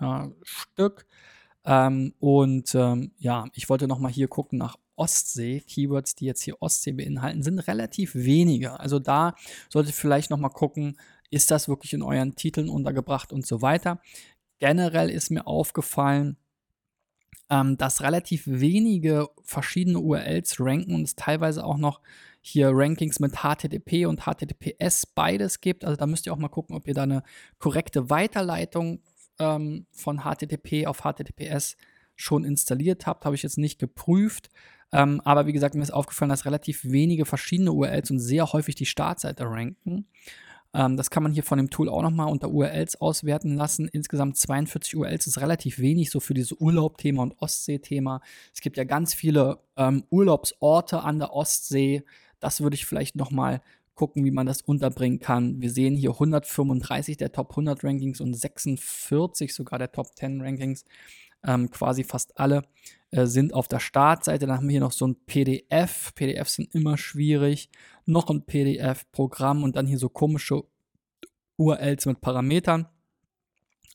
ja, 0.00 0.30
Stück. 0.42 1.06
Ähm, 1.64 2.14
und 2.18 2.74
ähm, 2.74 3.12
ja, 3.18 3.46
ich 3.54 3.68
wollte 3.68 3.88
noch 3.88 3.98
mal 3.98 4.12
hier 4.12 4.28
gucken 4.28 4.58
nach 4.58 4.76
Ostsee. 4.96 5.60
Keywords, 5.60 6.14
die 6.14 6.26
jetzt 6.26 6.42
hier 6.42 6.60
Ostsee 6.60 6.92
beinhalten, 6.92 7.42
sind 7.42 7.58
relativ 7.60 8.14
wenige. 8.14 8.78
Also 8.80 8.98
da 8.98 9.34
solltet 9.68 9.92
ihr 9.92 9.96
vielleicht 9.96 10.30
noch 10.30 10.38
mal 10.38 10.50
gucken, 10.50 10.98
ist 11.30 11.50
das 11.50 11.68
wirklich 11.68 11.92
in 11.92 12.02
euren 12.02 12.36
Titeln 12.36 12.68
untergebracht 12.68 13.32
und 13.32 13.46
so 13.46 13.62
weiter. 13.62 14.00
Generell 14.58 15.10
ist 15.10 15.30
mir 15.30 15.46
aufgefallen, 15.46 16.36
ähm, 17.50 17.76
dass 17.76 18.02
relativ 18.02 18.42
wenige 18.46 19.28
verschiedene 19.42 20.00
URLs 20.00 20.60
ranken 20.60 20.94
und 20.94 21.02
es 21.02 21.16
teilweise 21.16 21.64
auch 21.64 21.76
noch 21.76 22.00
hier 22.40 22.70
Rankings 22.72 23.20
mit 23.20 23.36
HTTP 23.36 24.06
und 24.06 24.22
HTTPS 24.22 25.06
beides 25.06 25.60
gibt. 25.60 25.84
Also 25.84 25.96
da 25.96 26.06
müsst 26.06 26.26
ihr 26.26 26.32
auch 26.32 26.38
mal 26.38 26.48
gucken, 26.48 26.76
ob 26.76 26.86
ihr 26.86 26.94
da 26.94 27.04
eine 27.04 27.22
korrekte 27.58 28.10
Weiterleitung 28.10 29.00
ähm, 29.38 29.86
von 29.92 30.20
HTTP 30.20 30.86
auf 30.86 31.02
HTTPS 31.02 31.76
schon 32.16 32.44
installiert 32.44 33.06
habt. 33.06 33.24
Habe 33.24 33.34
ich 33.34 33.42
jetzt 33.42 33.58
nicht 33.58 33.78
geprüft. 33.78 34.50
Ähm, 34.92 35.20
aber 35.24 35.46
wie 35.46 35.52
gesagt, 35.52 35.74
mir 35.74 35.82
ist 35.82 35.92
aufgefallen, 35.92 36.28
dass 36.28 36.44
relativ 36.44 36.84
wenige 36.84 37.24
verschiedene 37.24 37.72
URLs 37.72 38.10
und 38.10 38.20
sehr 38.20 38.52
häufig 38.52 38.74
die 38.74 38.86
Startseite 38.86 39.44
ranken. 39.44 40.06
Ähm, 40.74 40.96
das 40.96 41.10
kann 41.10 41.22
man 41.22 41.32
hier 41.32 41.44
von 41.44 41.58
dem 41.58 41.70
Tool 41.70 41.88
auch 41.88 42.02
nochmal 42.02 42.30
unter 42.30 42.50
URLs 42.50 43.00
auswerten 43.00 43.54
lassen. 43.54 43.88
Insgesamt 43.88 44.36
42 44.36 44.96
URLs 44.96 45.26
ist 45.26 45.40
relativ 45.40 45.78
wenig, 45.78 46.10
so 46.10 46.20
für 46.20 46.34
dieses 46.34 46.52
Urlaub-Thema 46.52 47.22
und 47.22 47.40
Ostsee-Thema. 47.40 48.20
Es 48.52 48.60
gibt 48.60 48.76
ja 48.76 48.84
ganz 48.84 49.14
viele 49.14 49.60
ähm, 49.76 50.04
Urlaubsorte 50.10 51.02
an 51.02 51.20
der 51.20 51.32
Ostsee. 51.32 52.02
Das 52.40 52.60
würde 52.60 52.74
ich 52.74 52.86
vielleicht 52.86 53.16
nochmal 53.16 53.62
gucken, 53.94 54.24
wie 54.24 54.32
man 54.32 54.46
das 54.46 54.60
unterbringen 54.60 55.20
kann. 55.20 55.60
Wir 55.60 55.70
sehen 55.70 55.94
hier 55.94 56.10
135 56.10 57.16
der 57.16 57.30
Top 57.30 57.50
100 57.50 57.84
Rankings 57.84 58.20
und 58.20 58.34
46 58.34 59.54
sogar 59.54 59.78
der 59.78 59.92
Top 59.92 60.16
10 60.16 60.40
Rankings. 60.40 60.84
Ähm, 61.46 61.70
quasi 61.70 62.04
fast 62.04 62.38
alle 62.38 62.62
äh, 63.10 63.26
sind 63.26 63.52
auf 63.52 63.68
der 63.68 63.80
Startseite. 63.80 64.46
Dann 64.46 64.56
haben 64.56 64.68
wir 64.68 64.72
hier 64.72 64.80
noch 64.80 64.92
so 64.92 65.06
ein 65.06 65.16
PDF. 65.26 66.14
PDFs 66.14 66.54
sind 66.54 66.74
immer 66.74 66.96
schwierig 66.96 67.70
noch 68.06 68.28
ein 68.28 68.44
PDF-Programm 68.44 69.62
und 69.62 69.76
dann 69.76 69.86
hier 69.86 69.98
so 69.98 70.08
komische 70.08 70.64
URLs 71.56 72.06
mit 72.06 72.20
Parametern. 72.20 72.88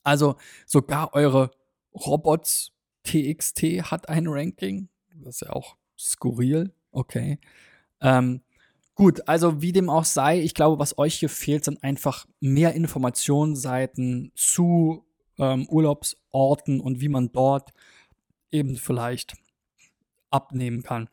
Also 0.03 0.35
sogar 0.65 1.13
eure 1.13 1.51
Robots 1.93 2.71
TXT 3.03 3.91
hat 3.91 4.09
ein 4.09 4.27
Ranking. 4.27 4.89
Das 5.13 5.35
ist 5.35 5.41
ja 5.41 5.49
auch 5.51 5.75
skurril. 5.97 6.73
Okay. 6.91 7.39
Ähm, 8.01 8.41
gut, 8.95 9.27
also 9.27 9.61
wie 9.61 9.73
dem 9.73 9.89
auch 9.89 10.05
sei, 10.05 10.39
ich 10.39 10.53
glaube, 10.53 10.79
was 10.79 10.97
euch 10.97 11.15
hier 11.15 11.29
fehlt, 11.29 11.65
sind 11.65 11.83
einfach 11.83 12.25
mehr 12.39 12.73
Informationsseiten 12.73 14.31
zu 14.35 15.05
ähm, 15.39 15.67
Urlaubsorten 15.69 16.79
und 16.79 17.01
wie 17.01 17.09
man 17.09 17.31
dort 17.31 17.71
eben 18.51 18.75
vielleicht 18.75 19.35
abnehmen 20.29 20.83
kann. 20.83 21.09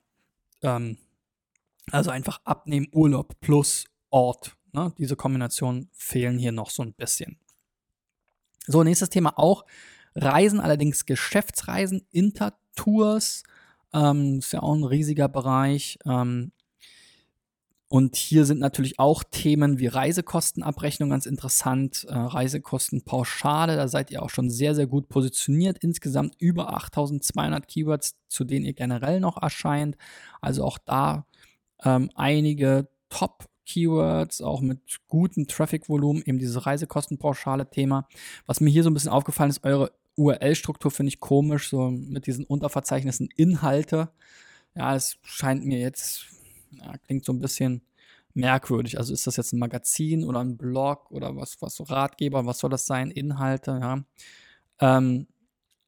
Ähm, 0.63 0.99
also 1.91 2.11
einfach 2.11 2.41
abnehmen, 2.45 2.89
Urlaub 2.93 3.41
plus 3.41 3.87
Ort. 4.11 4.57
Ne? 4.73 4.93
Diese 4.99 5.17
Kombinationen 5.17 5.89
fehlen 5.93 6.39
hier 6.39 6.53
noch 6.53 6.71
so 6.71 6.83
ein 6.83 6.93
bisschen. 6.93 7.39
So, 8.67 8.83
nächstes 8.83 9.11
Thema 9.11 9.39
auch. 9.39 9.65
Reisen, 10.15 10.61
allerdings 10.61 11.07
Geschäftsreisen, 11.07 12.07
Intertours. 12.11 13.45
Ähm, 13.93 14.39
ist 14.39 14.53
ja 14.53 14.63
auch 14.63 14.75
ein 14.75 14.85
riesiger 14.85 15.29
Bereich. 15.29 15.99
Ähm, 16.05 16.53
und 17.89 18.17
hier 18.17 18.45
sind 18.47 18.59
natürlich 18.59 18.99
auch 18.99 19.23
Themen 19.23 19.79
wie 19.79 19.87
Reisekostenabrechnung 19.87 21.09
ganz 21.09 21.25
interessant, 21.25 22.05
äh, 22.09 22.15
Reisekostenpauschale, 22.15 23.77
da 23.77 23.87
seid 23.87 24.11
ihr 24.11 24.23
auch 24.23 24.31
schon 24.31 24.51
sehr, 24.51 24.75
sehr 24.75 24.89
gut 24.89 25.09
positioniert. 25.09 25.79
Insgesamt 25.79 26.35
über 26.41 26.75
8200 26.75 27.69
Keywords, 27.69 28.17
zu 28.29 28.45
denen 28.45 28.65
ihr 28.67 28.73
generell 28.73 29.21
noch 29.21 29.41
erscheint. 29.41 29.97
Also 30.41 30.65
auch 30.65 30.79
da 30.79 31.27
ähm, 31.85 32.11
einige 32.17 32.89
Top-Keywords, 33.09 34.43
auch 34.43 34.63
mit 34.63 34.81
gutem 35.07 35.47
Traffic-Volumen, 35.47 36.23
eben 36.27 36.41
diese 36.41 36.67
Reisekostenpauschale-Thema. 36.67 38.09
Was 38.47 38.61
mir 38.61 38.71
hier 38.71 38.83
so 38.83 38.91
ein 38.91 38.95
bisschen 38.95 39.11
aufgefallen 39.13 39.51
ist, 39.51 39.63
eure 39.63 39.93
URL-Struktur 40.17 40.91
finde 40.91 41.09
ich 41.09 41.21
komisch, 41.21 41.69
so 41.69 41.91
mit 41.91 42.27
diesen 42.27 42.47
Unterverzeichnissen 42.47 43.29
Inhalte. 43.37 44.09
Ja, 44.75 44.97
es 44.97 45.19
scheint 45.23 45.65
mir 45.65 45.79
jetzt, 45.79 46.27
ja, 46.83 46.97
klingt 46.99 47.25
so 47.25 47.33
ein 47.33 47.41
bisschen 47.41 47.83
merkwürdig. 48.35 48.99
Also 48.99 49.13
ist 49.13 49.27
das 49.27 49.37
jetzt 49.37 49.53
ein 49.53 49.59
Magazin 49.59 50.25
oder 50.25 50.41
ein 50.41 50.57
Blog 50.57 51.11
oder 51.11 51.37
was, 51.37 51.61
was 51.63 51.75
so 51.75 51.85
Ratgeber, 51.85 52.47
was 52.47 52.59
soll 52.59 52.71
das 52.71 52.87
sein? 52.87 53.11
Inhalte, 53.11 53.79
ja. 53.81 54.05
Ähm, 54.81 55.27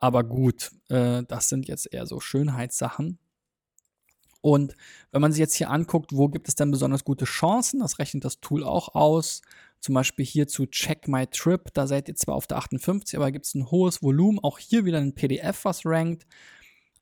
aber 0.00 0.24
gut, 0.24 0.70
äh, 0.88 1.22
das 1.24 1.48
sind 1.48 1.68
jetzt 1.68 1.92
eher 1.92 2.06
so 2.06 2.20
Schönheitssachen. 2.20 3.18
Und 4.40 4.76
wenn 5.10 5.20
man 5.20 5.32
sich 5.32 5.40
jetzt 5.40 5.54
hier 5.54 5.70
anguckt, 5.70 6.12
wo 6.14 6.28
gibt 6.28 6.48
es 6.48 6.54
denn 6.54 6.70
besonders 6.70 7.04
gute 7.04 7.24
Chancen, 7.24 7.80
das 7.80 7.98
rechnet 7.98 8.24
das 8.24 8.40
Tool 8.40 8.64
auch 8.64 8.94
aus. 8.94 9.42
Zum 9.80 9.94
Beispiel 9.94 10.24
hier 10.24 10.48
zu 10.48 10.66
Check 10.66 11.08
My 11.08 11.26
Trip, 11.26 11.72
da 11.74 11.86
seid 11.86 12.08
ihr 12.08 12.16
zwar 12.16 12.34
auf 12.34 12.46
der 12.46 12.58
58, 12.58 13.16
aber 13.16 13.30
gibt 13.30 13.46
es 13.46 13.54
ein 13.54 13.70
hohes 13.70 14.02
Volumen. 14.02 14.38
Auch 14.38 14.58
hier 14.58 14.84
wieder 14.84 14.98
ein 14.98 15.14
PDF, 15.14 15.64
was 15.64 15.84
rankt. 15.84 16.26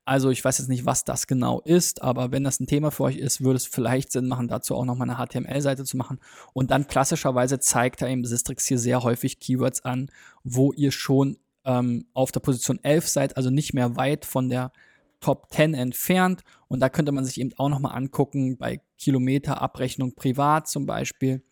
Also 0.07 0.29
ich 0.29 0.41
weiß 0.41 0.59
jetzt 0.59 0.69
nicht, 0.69 0.85
was 0.85 1.03
das 1.03 1.27
genau 1.27 1.59
ist, 1.59 2.01
aber 2.01 2.31
wenn 2.31 2.45
das 2.45 2.61
ein 2.61 2.65
Thema 2.65 2.91
für 2.91 3.03
euch 3.03 3.17
ist, 3.17 3.41
würde 3.41 3.57
es 3.57 3.65
vielleicht 3.65 4.13
Sinn 4.13 4.29
machen, 4.29 4.47
dazu 4.47 4.73
auch 4.73 4.85
nochmal 4.85 5.09
eine 5.09 5.17
HTML-Seite 5.17 5.83
zu 5.83 5.97
machen. 5.97 6.19
Und 6.53 6.71
dann 6.71 6.87
klassischerweise 6.87 7.59
zeigt 7.59 8.01
er 8.01 8.07
im 8.07 8.23
Sistrix 8.23 8.65
hier 8.65 8.79
sehr 8.79 9.03
häufig 9.03 9.41
Keywords 9.41 9.83
an, 9.83 10.09
wo 10.45 10.71
ihr 10.71 10.93
schon 10.93 11.37
ähm, 11.65 12.05
auf 12.13 12.31
der 12.31 12.39
Position 12.39 12.79
11 12.81 13.05
seid, 13.05 13.35
also 13.35 13.49
nicht 13.49 13.73
mehr 13.73 13.97
weit 13.97 14.23
von 14.23 14.47
der 14.47 14.71
Top 15.19 15.47
10 15.51 15.73
entfernt. 15.73 16.41
Und 16.69 16.79
da 16.79 16.87
könnte 16.87 17.11
man 17.11 17.25
sich 17.25 17.37
eben 17.41 17.51
auch 17.57 17.67
nochmal 17.67 17.97
angucken, 17.97 18.55
bei 18.55 18.79
Kilometerabrechnung 18.97 20.15
privat 20.15 20.69
zum 20.69 20.85
Beispiel, 20.85 21.43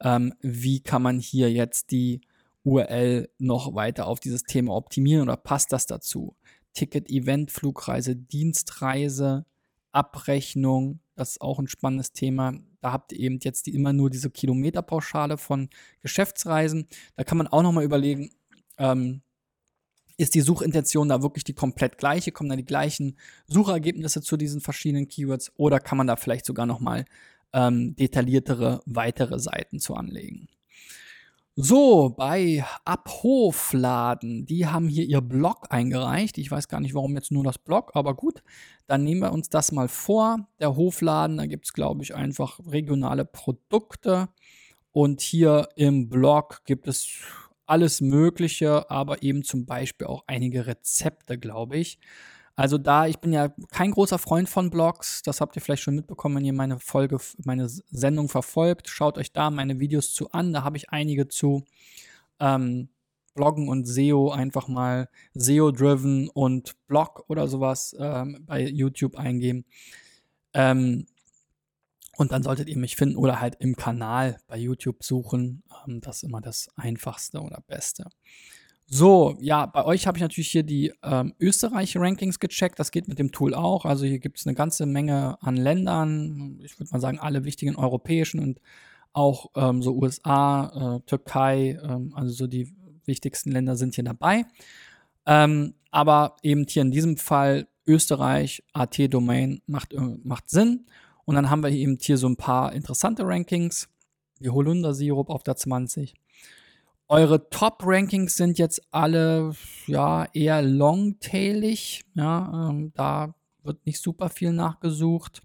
ähm, 0.00 0.32
wie 0.40 0.80
kann 0.80 1.02
man 1.02 1.18
hier 1.18 1.52
jetzt 1.52 1.90
die 1.90 2.22
URL 2.64 3.28
noch 3.36 3.74
weiter 3.74 4.06
auf 4.06 4.18
dieses 4.18 4.44
Thema 4.44 4.74
optimieren 4.74 5.24
oder 5.24 5.36
passt 5.36 5.72
das 5.74 5.84
dazu? 5.84 6.34
Ticket, 6.74 7.10
Event, 7.10 7.50
Flugreise, 7.50 8.16
Dienstreise, 8.16 9.46
Abrechnung, 9.92 11.00
das 11.18 11.30
ist 11.30 11.40
auch 11.40 11.58
ein 11.58 11.66
spannendes 11.66 12.12
Thema. 12.12 12.54
Da 12.80 12.92
habt 12.92 13.12
ihr 13.12 13.18
eben 13.18 13.40
jetzt 13.42 13.66
die, 13.66 13.74
immer 13.74 13.92
nur 13.92 14.08
diese 14.08 14.30
Kilometerpauschale 14.30 15.36
von 15.36 15.68
Geschäftsreisen. 16.00 16.86
Da 17.16 17.24
kann 17.24 17.38
man 17.38 17.48
auch 17.48 17.62
nochmal 17.62 17.82
überlegen, 17.82 18.30
ähm, 18.78 19.22
ist 20.16 20.34
die 20.34 20.40
Suchintention 20.40 21.08
da 21.08 21.22
wirklich 21.22 21.44
die 21.44 21.54
komplett 21.54 21.98
gleiche? 21.98 22.30
Kommen 22.32 22.50
da 22.50 22.56
die 22.56 22.64
gleichen 22.64 23.16
Suchergebnisse 23.46 24.20
zu 24.20 24.36
diesen 24.36 24.60
verschiedenen 24.60 25.08
Keywords? 25.08 25.52
Oder 25.56 25.80
kann 25.80 25.98
man 25.98 26.06
da 26.06 26.16
vielleicht 26.16 26.46
sogar 26.46 26.66
noch 26.66 26.80
mal 26.80 27.04
ähm, 27.52 27.96
detailliertere 27.96 28.80
weitere 28.86 29.40
Seiten 29.40 29.80
zu 29.80 29.94
anlegen? 29.94 30.48
So, 31.60 32.10
bei 32.16 32.64
Abhofladen, 32.84 34.46
die 34.46 34.66
haben 34.68 34.88
hier 34.88 35.04
ihr 35.04 35.20
Blog 35.20 35.66
eingereicht. 35.70 36.38
Ich 36.38 36.52
weiß 36.52 36.68
gar 36.68 36.78
nicht, 36.78 36.94
warum 36.94 37.16
jetzt 37.16 37.32
nur 37.32 37.42
das 37.42 37.58
Blog, 37.58 37.90
aber 37.94 38.14
gut, 38.14 38.44
dann 38.86 39.02
nehmen 39.02 39.22
wir 39.22 39.32
uns 39.32 39.48
das 39.48 39.72
mal 39.72 39.88
vor. 39.88 40.46
Der 40.60 40.76
Hofladen, 40.76 41.36
da 41.36 41.46
gibt 41.46 41.66
es, 41.66 41.72
glaube 41.72 42.04
ich, 42.04 42.14
einfach 42.14 42.60
regionale 42.64 43.24
Produkte. 43.24 44.28
Und 44.92 45.20
hier 45.20 45.68
im 45.74 46.08
Blog 46.08 46.62
gibt 46.64 46.86
es 46.86 47.08
alles 47.66 48.00
Mögliche, 48.00 48.88
aber 48.88 49.24
eben 49.24 49.42
zum 49.42 49.66
Beispiel 49.66 50.06
auch 50.06 50.22
einige 50.28 50.68
Rezepte, 50.68 51.38
glaube 51.38 51.78
ich. 51.78 51.98
Also 52.58 52.76
da, 52.76 53.06
ich 53.06 53.20
bin 53.20 53.32
ja 53.32 53.50
kein 53.70 53.92
großer 53.92 54.18
Freund 54.18 54.48
von 54.48 54.68
Blogs, 54.68 55.22
das 55.22 55.40
habt 55.40 55.54
ihr 55.54 55.62
vielleicht 55.62 55.84
schon 55.84 55.94
mitbekommen, 55.94 56.34
wenn 56.36 56.44
ihr 56.44 56.52
meine 56.52 56.80
Folge, 56.80 57.18
meine 57.44 57.68
Sendung 57.68 58.28
verfolgt. 58.28 58.88
Schaut 58.88 59.16
euch 59.16 59.32
da 59.32 59.50
meine 59.50 59.78
Videos 59.78 60.12
zu 60.12 60.32
an, 60.32 60.52
da 60.52 60.64
habe 60.64 60.76
ich 60.76 60.90
einige 60.90 61.28
zu. 61.28 61.64
Ähm, 62.40 62.88
Bloggen 63.34 63.68
und 63.68 63.86
SEO 63.86 64.32
einfach 64.32 64.66
mal 64.66 65.08
SEO-driven 65.34 66.28
und 66.30 66.74
Blog 66.88 67.24
oder 67.28 67.46
sowas 67.46 67.94
ähm, 68.00 68.42
bei 68.44 68.66
YouTube 68.66 69.16
eingeben. 69.16 69.64
Ähm, 70.52 71.06
Und 72.16 72.32
dann 72.32 72.42
solltet 72.42 72.68
ihr 72.68 72.76
mich 72.76 72.96
finden 72.96 73.16
oder 73.16 73.40
halt 73.40 73.56
im 73.60 73.76
Kanal 73.76 74.40
bei 74.48 74.56
YouTube 74.58 75.04
suchen. 75.04 75.62
Ähm, 75.86 76.00
das 76.00 76.16
ist 76.16 76.22
immer 76.24 76.40
das 76.40 76.68
Einfachste 76.74 77.40
oder 77.40 77.62
Beste. 77.68 78.06
So, 78.90 79.36
ja, 79.38 79.66
bei 79.66 79.84
euch 79.84 80.06
habe 80.06 80.16
ich 80.16 80.22
natürlich 80.22 80.48
hier 80.48 80.62
die 80.62 80.94
ähm, 81.02 81.34
Österreich-Rankings 81.38 82.38
gecheckt. 82.38 82.78
Das 82.78 82.90
geht 82.90 83.06
mit 83.06 83.18
dem 83.18 83.32
Tool 83.32 83.52
auch. 83.52 83.84
Also 83.84 84.06
hier 84.06 84.18
gibt 84.18 84.38
es 84.38 84.46
eine 84.46 84.54
ganze 84.54 84.86
Menge 84.86 85.36
an 85.42 85.56
Ländern. 85.56 86.58
Ich 86.64 86.80
würde 86.80 86.90
mal 86.92 87.00
sagen, 87.00 87.18
alle 87.18 87.44
wichtigen 87.44 87.76
europäischen 87.76 88.40
und 88.40 88.62
auch 89.12 89.50
ähm, 89.56 89.82
so 89.82 89.94
USA, 89.94 90.96
äh, 90.96 91.00
Türkei, 91.06 91.78
ähm, 91.82 92.14
also 92.14 92.32
so 92.32 92.46
die 92.46 92.74
wichtigsten 93.04 93.52
Länder 93.52 93.76
sind 93.76 93.94
hier 93.94 94.04
dabei. 94.04 94.46
Ähm, 95.26 95.74
aber 95.90 96.36
eben 96.42 96.64
hier 96.66 96.80
in 96.80 96.90
diesem 96.90 97.18
Fall 97.18 97.68
Österreich, 97.86 98.62
AT-Domain 98.72 99.60
macht, 99.66 99.92
äh, 99.92 100.00
macht 100.24 100.48
Sinn. 100.48 100.86
Und 101.26 101.34
dann 101.34 101.50
haben 101.50 101.62
wir 101.62 101.70
eben 101.70 101.98
hier 102.00 102.16
so 102.16 102.26
ein 102.26 102.36
paar 102.36 102.72
interessante 102.72 103.26
Rankings, 103.26 103.90
wie 104.40 104.48
Holunder-Sirup 104.48 105.28
auf 105.28 105.42
der 105.42 105.56
20 105.56 106.14
eure 107.08 107.48
Top-Rankings 107.48 108.36
sind 108.36 108.58
jetzt 108.58 108.82
alle 108.90 109.52
ja 109.86 110.26
eher 110.32 110.62
longtailig. 110.62 112.04
Ja, 112.14 112.68
ähm, 112.70 112.92
da 112.94 113.34
wird 113.62 113.84
nicht 113.86 114.00
super 114.00 114.28
viel 114.28 114.52
nachgesucht. 114.52 115.42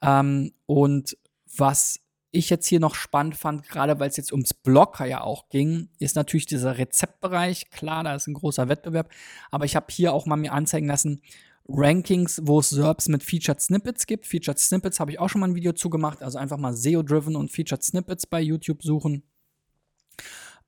Ähm, 0.00 0.52
und 0.66 1.16
was 1.56 2.00
ich 2.30 2.50
jetzt 2.50 2.66
hier 2.66 2.80
noch 2.80 2.94
spannend 2.94 3.36
fand, 3.36 3.68
gerade 3.68 3.98
weil 3.98 4.10
es 4.10 4.16
jetzt 4.16 4.32
ums 4.32 4.54
Blocker 4.54 5.06
ja 5.06 5.22
auch 5.22 5.48
ging, 5.48 5.88
ist 5.98 6.16
natürlich 6.16 6.46
dieser 6.46 6.78
Rezeptbereich. 6.78 7.70
Klar, 7.70 8.04
da 8.04 8.14
ist 8.14 8.26
ein 8.26 8.34
großer 8.34 8.68
Wettbewerb, 8.68 9.10
aber 9.50 9.64
ich 9.64 9.74
habe 9.74 9.86
hier 9.90 10.12
auch 10.12 10.26
mal 10.26 10.36
mir 10.36 10.52
anzeigen 10.52 10.86
lassen, 10.86 11.22
Rankings, 11.68 12.40
wo 12.44 12.60
es 12.60 12.70
SERPs 12.70 13.08
mit 13.08 13.24
Featured 13.24 13.60
Snippets 13.60 14.06
gibt. 14.06 14.26
Featured 14.26 14.58
Snippets 14.58 15.00
habe 15.00 15.10
ich 15.10 15.18
auch 15.18 15.28
schon 15.28 15.40
mal 15.40 15.48
ein 15.48 15.56
Video 15.56 15.72
zugemacht, 15.72 16.22
also 16.22 16.38
einfach 16.38 16.58
mal 16.58 16.74
SEO-driven 16.74 17.34
und 17.34 17.50
Featured 17.50 17.82
Snippets 17.82 18.26
bei 18.26 18.40
YouTube 18.40 18.82
suchen. 18.82 19.24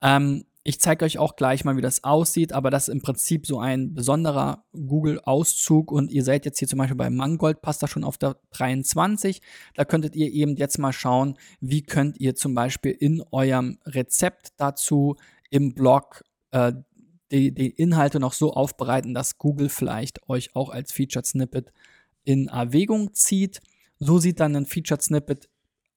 Ähm, 0.02 0.45
ich 0.64 0.81
zeige 0.81 1.07
euch 1.07 1.17
auch 1.17 1.37
gleich 1.37 1.64
mal, 1.64 1.78
wie 1.78 1.83
das 1.83 2.05
aussieht, 2.05 2.52
aber 2.52 2.71
das 2.71 2.88
ist 2.88 2.95
im 2.95 3.00
Prinzip 3.00 3.47
so 3.47 3.59
ein 3.59 3.95
besonderer 3.95 4.64
Google-Auszug 4.73 5.90
und 5.90 6.11
ihr 6.11 6.23
seid 6.23 6.45
jetzt 6.45 6.59
hier 6.59 6.69
zum 6.69 6.78
Beispiel 6.78 6.97
bei 6.97 7.09
Mangold, 7.09 7.62
passt 7.62 7.83
da 7.83 7.88
schon 7.88 8.05
auf 8.05 8.19
der 8.19 8.37
23. 8.50 9.40
Da 9.75 9.87
könntet 9.87 10.14
ihr 10.14 10.31
eben 10.31 10.57
jetzt 10.57 10.78
mal 10.78 10.93
schauen, 10.93 11.38
wie 11.61 11.83
könnt 11.83 12.21
ihr 12.21 12.35
zum 12.35 12.55
Beispiel 12.55 12.93
in 12.93 13.25
eurem 13.31 13.78
Rezept 13.87 14.49
dazu 14.59 15.17
im 15.49 15.73
Blog 15.73 16.23
äh, 16.50 16.75
die, 17.31 17.55
die 17.55 17.71
Inhalte 17.71 18.21
noch 18.21 18.33
so 18.33 18.52
aufbereiten, 18.52 19.14
dass 19.14 19.38
Google 19.38 19.69
vielleicht 19.69 20.28
euch 20.28 20.55
auch 20.55 20.69
als 20.69 20.93
Featured 20.93 21.26
Snippet 21.26 21.73
in 22.25 22.49
Erwägung 22.49 23.14
zieht. 23.14 23.61
So 23.99 24.19
sieht 24.19 24.40
dann 24.40 24.55
ein 24.55 24.67
Featured 24.67 25.02
Snippet 25.02 25.49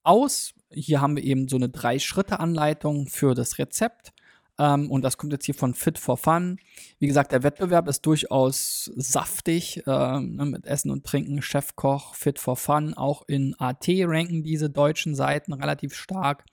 aus. 0.02 0.54
Hier 0.74 1.00
haben 1.00 1.16
wir 1.16 1.24
eben 1.24 1.48
so 1.48 1.56
eine 1.56 1.68
Drei-Schritte-Anleitung 1.68 3.08
für 3.08 3.34
das 3.34 3.58
Rezept. 3.58 4.12
Ähm, 4.58 4.90
und 4.90 5.02
das 5.02 5.16
kommt 5.16 5.32
jetzt 5.32 5.46
hier 5.46 5.54
von 5.54 5.74
Fit 5.74 5.98
for 5.98 6.16
Fun. 6.16 6.58
Wie 6.98 7.06
gesagt, 7.06 7.32
der 7.32 7.42
Wettbewerb 7.42 7.88
ist 7.88 8.02
durchaus 8.02 8.90
saftig 8.96 9.86
äh, 9.86 10.20
mit 10.20 10.66
Essen 10.66 10.90
und 10.90 11.04
Trinken, 11.04 11.42
Chefkoch, 11.42 12.14
Fit 12.14 12.38
for 12.38 12.56
Fun. 12.56 12.94
Auch 12.94 13.22
in 13.26 13.54
AT 13.58 13.86
ranken 13.88 14.42
diese 14.42 14.70
deutschen 14.70 15.14
Seiten 15.14 15.52
relativ 15.52 15.94
stark. 15.94 16.44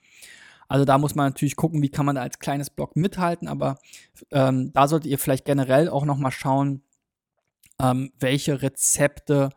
Also 0.68 0.86
da 0.86 0.98
muss 0.98 1.16
man 1.16 1.28
natürlich 1.28 1.56
gucken, 1.56 1.82
wie 1.82 1.90
kann 1.90 2.06
man 2.06 2.16
da 2.16 2.22
als 2.22 2.40
kleines 2.40 2.70
Blog 2.70 2.96
mithalten. 2.96 3.48
Aber 3.48 3.80
ähm, 4.32 4.72
da 4.74 4.88
solltet 4.88 5.12
ihr 5.12 5.20
vielleicht 5.20 5.46
generell 5.46 5.90
auch 5.90 6.06
noch 6.06 6.18
mal 6.18 6.32
schauen, 6.32 6.84
ähm, 7.82 8.12
welche 8.20 8.62
Rezepte 8.62 9.50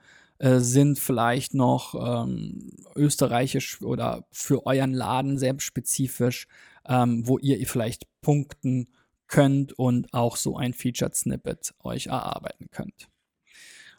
äh, 0.43 0.59
sind 0.59 0.99
vielleicht 0.99 1.55
noch 1.55 1.95
ähm, 1.95 2.73
österreichisch 2.97 3.81
oder 3.81 4.27
für 4.33 4.67
euren 4.67 4.93
Laden 4.93 5.39
sehr 5.39 5.55
spezifisch, 5.59 6.49
ähm, 6.85 7.29
wo 7.29 7.39
ihr 7.39 7.65
vielleicht 7.69 8.09
punkten 8.23 8.89
könnt 9.29 9.73
und 9.79 10.13
auch 10.13 10.37
so 10.37 10.57
ein 10.57 10.75
Featured 10.75 11.15
Snippet 11.15 11.73
euch 11.85 12.09
erarbeiten 12.09 12.67
könnt. 12.73 13.09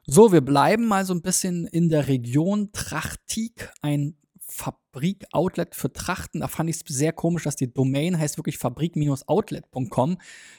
So, 0.05 0.33
wir 0.33 0.41
bleiben 0.41 0.85
mal 0.85 1.05
so 1.05 1.13
ein 1.13 1.21
bisschen 1.21 1.65
in 1.65 1.87
der 1.87 2.09
Region 2.09 2.73
Trachtik, 2.73 3.71
ein 3.81 4.17
Fabrik-Outlet 4.41 5.75
für 5.75 5.93
Trachten. 5.93 6.41
Da 6.41 6.49
fand 6.49 6.69
ich 6.69 6.75
es 6.75 6.81
sehr 6.93 7.13
komisch, 7.13 7.43
dass 7.43 7.55
die 7.55 7.73
Domain 7.73 8.19
heißt 8.19 8.35
wirklich 8.35 8.57
fabrik-outlet.com. 8.57 10.17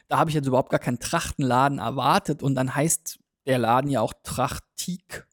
Da 0.09 0.17
habe 0.19 0.31
ich 0.31 0.35
jetzt 0.35 0.47
überhaupt 0.47 0.71
gar 0.71 0.81
keinen 0.81 0.99
Trachtenladen 0.99 1.79
erwartet 1.79 2.43
und 2.43 2.55
dann 2.55 2.75
heißt 2.75 3.19
der 3.45 3.59
Laden 3.59 3.91
ja 3.91 4.01
auch 4.01 4.15
Trachtik 4.23 5.27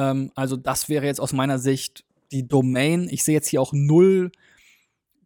ähm, 0.00 0.32
also 0.34 0.56
das 0.56 0.88
wäre 0.88 1.04
jetzt 1.04 1.20
aus 1.20 1.32
meiner 1.32 1.58
Sicht 1.58 2.04
die 2.32 2.48
Domain. 2.48 3.08
Ich 3.10 3.22
sehe 3.22 3.34
jetzt 3.34 3.48
hier 3.48 3.60
auch 3.60 3.72
null 3.72 4.32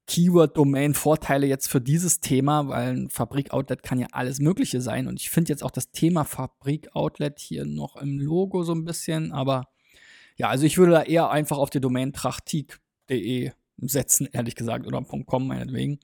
Keyword-Domain-Vorteile 0.07 1.47
jetzt 1.47 1.69
für 1.69 1.81
dieses 1.81 2.21
Thema, 2.21 2.69
weil 2.69 2.89
ein 2.95 3.09
Fabrik-Outlet 3.09 3.83
kann 3.83 3.99
ja 3.99 4.09
alles 4.13 4.41
Mögliche 4.41 4.81
sein. 4.81 5.07
Und 5.07 5.21
ich 5.21 5.31
finde 5.31 5.51
jetzt 5.51 5.63
auch 5.63 5.71
das 5.71 5.93
Thema 5.93 6.25
Fabrik-Outlet 6.25 7.39
hier 7.39 7.65
noch 7.65 7.97
im 7.97 8.19
Logo 8.19 8.65
so 8.65 8.75
ein 8.75 8.85
bisschen. 8.85 9.33
Aber 9.33 9.69
ja, 10.37 10.49
also 10.49 10.67
ich 10.67 10.77
würde 10.77 10.93
da 10.93 11.03
eher 11.03 11.31
einfach 11.31 11.57
auf 11.57 11.71
die 11.71 11.81
Domain 11.81 12.13
trachtik.de 12.13 13.53
setzen, 13.79 14.29
ehrlich 14.33 14.57
gesagt, 14.57 14.87
oder 14.87 15.03
.com 15.03 15.47
meinetwegen. 15.47 16.01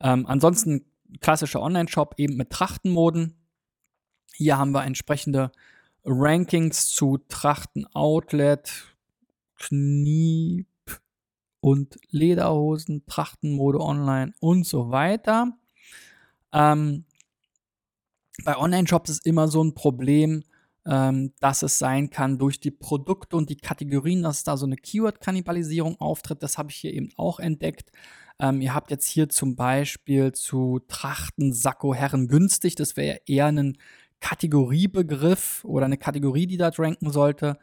Ähm, 0.00 0.26
ansonsten 0.26 0.86
klassischer 1.20 1.60
Online-Shop 1.60 2.14
eben 2.16 2.36
mit 2.36 2.50
Trachtenmoden. 2.50 3.34
Hier 4.34 4.58
haben 4.58 4.72
wir 4.72 4.84
entsprechende 4.84 5.52
Rankings 6.10 6.88
zu 6.88 7.18
Trachten 7.28 7.86
Outlet, 7.94 8.72
Knie 9.56 10.66
und 11.60 11.98
Lederhosen, 12.10 13.04
Trachtenmode 13.06 13.80
online 13.80 14.32
und 14.40 14.66
so 14.66 14.90
weiter. 14.90 15.52
Ähm, 16.52 17.04
bei 18.44 18.56
Online-Shops 18.56 19.10
ist 19.10 19.26
immer 19.26 19.48
so 19.48 19.62
ein 19.62 19.74
Problem, 19.74 20.44
ähm, 20.86 21.34
dass 21.40 21.62
es 21.62 21.78
sein 21.78 22.08
kann 22.08 22.38
durch 22.38 22.60
die 22.60 22.70
Produkte 22.70 23.36
und 23.36 23.50
die 23.50 23.56
Kategorien, 23.56 24.22
dass 24.22 24.44
da 24.44 24.56
so 24.56 24.64
eine 24.64 24.76
Keyword-Kannibalisierung 24.76 26.00
auftritt. 26.00 26.42
Das 26.42 26.56
habe 26.56 26.70
ich 26.70 26.76
hier 26.76 26.94
eben 26.94 27.10
auch 27.16 27.38
entdeckt. 27.38 27.90
Ähm, 28.40 28.62
ihr 28.62 28.72
habt 28.72 28.90
jetzt 28.90 29.06
hier 29.06 29.28
zum 29.28 29.56
Beispiel 29.56 30.32
zu 30.32 30.80
Trachten, 30.88 31.52
Sakko, 31.52 31.92
Herren 31.92 32.28
günstig. 32.28 32.76
Das 32.76 32.96
wäre 32.96 33.20
eher 33.26 33.46
ein 33.46 33.76
Kategoriebegriff 34.20 35.64
oder 35.64 35.86
eine 35.86 35.98
Kategorie, 35.98 36.46
die 36.46 36.56
dort 36.56 36.78
ranken 36.78 37.10
sollte. 37.10 37.58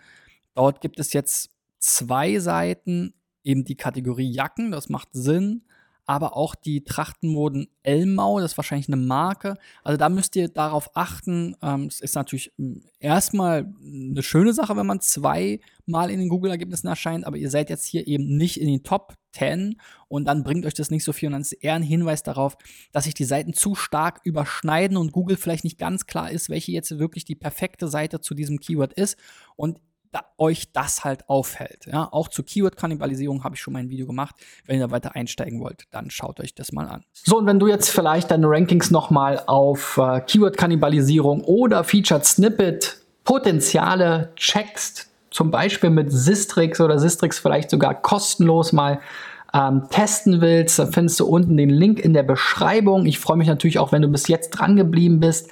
Dort 0.53 0.81
gibt 0.81 0.99
es 0.99 1.13
jetzt 1.13 1.51
zwei 1.79 2.39
Seiten, 2.39 3.13
eben 3.43 3.65
die 3.65 3.75
Kategorie 3.75 4.31
Jacken, 4.31 4.71
das 4.71 4.89
macht 4.89 5.09
Sinn 5.11 5.63
aber 6.05 6.37
auch 6.37 6.55
die 6.55 6.83
Trachtenmoden 6.83 7.67
Elmau, 7.83 8.39
das 8.39 8.51
ist 8.51 8.57
wahrscheinlich 8.57 8.87
eine 8.87 8.97
Marke. 8.97 9.55
Also 9.83 9.97
da 9.97 10.09
müsst 10.09 10.35
ihr 10.35 10.49
darauf 10.49 10.95
achten. 10.95 11.55
Ähm, 11.61 11.87
es 11.87 11.99
ist 11.99 12.15
natürlich 12.15 12.51
hm, 12.57 12.83
erstmal 12.99 13.73
eine 13.83 14.21
schöne 14.21 14.53
Sache, 14.53 14.75
wenn 14.77 14.85
man 14.85 15.01
zweimal 15.01 16.09
in 16.09 16.19
den 16.19 16.29
Google-Ergebnissen 16.29 16.87
erscheint, 16.87 17.25
aber 17.25 17.37
ihr 17.37 17.49
seid 17.49 17.69
jetzt 17.69 17.85
hier 17.85 18.07
eben 18.07 18.37
nicht 18.37 18.59
in 18.59 18.67
den 18.67 18.83
Top 18.83 19.15
10 19.33 19.79
und 20.07 20.25
dann 20.25 20.43
bringt 20.43 20.65
euch 20.65 20.73
das 20.73 20.91
nicht 20.91 21.03
so 21.03 21.13
viel. 21.13 21.27
Und 21.27 21.33
dann 21.33 21.41
ist 21.41 21.53
eher 21.53 21.73
ein 21.73 21.83
Hinweis 21.83 22.23
darauf, 22.23 22.55
dass 22.91 23.05
sich 23.05 23.13
die 23.13 23.25
Seiten 23.25 23.53
zu 23.53 23.75
stark 23.75 24.21
überschneiden 24.23 24.97
und 24.97 25.11
Google 25.11 25.37
vielleicht 25.37 25.63
nicht 25.63 25.79
ganz 25.79 26.05
klar 26.05 26.31
ist, 26.31 26.49
welche 26.49 26.71
jetzt 26.71 26.97
wirklich 26.99 27.25
die 27.25 27.35
perfekte 27.35 27.87
Seite 27.87 28.21
zu 28.21 28.33
diesem 28.33 28.59
Keyword 28.59 28.93
ist. 28.93 29.17
Und 29.55 29.79
da 30.15 30.21
euch 30.37 30.71
das 30.71 31.03
halt 31.03 31.27
auffällt. 31.27 31.87
Ja, 31.91 32.07
auch 32.09 32.29
zur 32.29 32.45
Keyword-Kannibalisierung 32.45 33.43
habe 33.43 33.55
ich 33.55 33.61
schon 33.61 33.73
mal 33.73 33.79
ein 33.79 33.89
Video 33.89 34.07
gemacht. 34.07 34.33
Wenn 34.65 34.79
ihr 34.79 34.89
weiter 34.89 35.13
einsteigen 35.13 35.59
wollt, 35.59 35.83
dann 35.91 36.09
schaut 36.09 36.39
euch 36.39 36.55
das 36.55 36.71
mal 36.71 36.87
an. 36.87 37.03
So, 37.13 37.37
und 37.37 37.45
wenn 37.45 37.59
du 37.59 37.67
jetzt 37.67 37.89
vielleicht 37.89 38.31
deine 38.31 38.47
Rankings 38.47 38.91
nochmal 38.91 39.43
auf 39.45 39.97
äh, 39.97 40.21
Keyword-Kannibalisierung 40.21 41.43
oder 41.43 41.83
Featured 41.83 42.25
Snippet 42.25 42.97
Potenziale 43.25 44.31
checkst, 44.37 45.09
zum 45.31 45.51
Beispiel 45.51 45.89
mit 45.89 46.13
Sistrix 46.13 46.79
oder 46.79 46.97
Sistrix 46.97 47.39
vielleicht 47.39 47.69
sogar 47.69 47.93
kostenlos 47.93 48.71
mal 48.71 49.01
ähm, 49.53 49.87
testen 49.89 50.39
willst, 50.39 50.79
dann 50.79 50.93
findest 50.93 51.19
du 51.19 51.25
unten 51.25 51.57
den 51.57 51.69
Link 51.69 51.99
in 51.99 52.13
der 52.13 52.23
Beschreibung. 52.23 53.05
Ich 53.05 53.19
freue 53.19 53.35
mich 53.35 53.47
natürlich 53.47 53.79
auch, 53.79 53.91
wenn 53.91 54.01
du 54.01 54.07
bis 54.07 54.27
jetzt 54.29 54.51
dran 54.51 54.77
geblieben 54.77 55.19
bist 55.19 55.49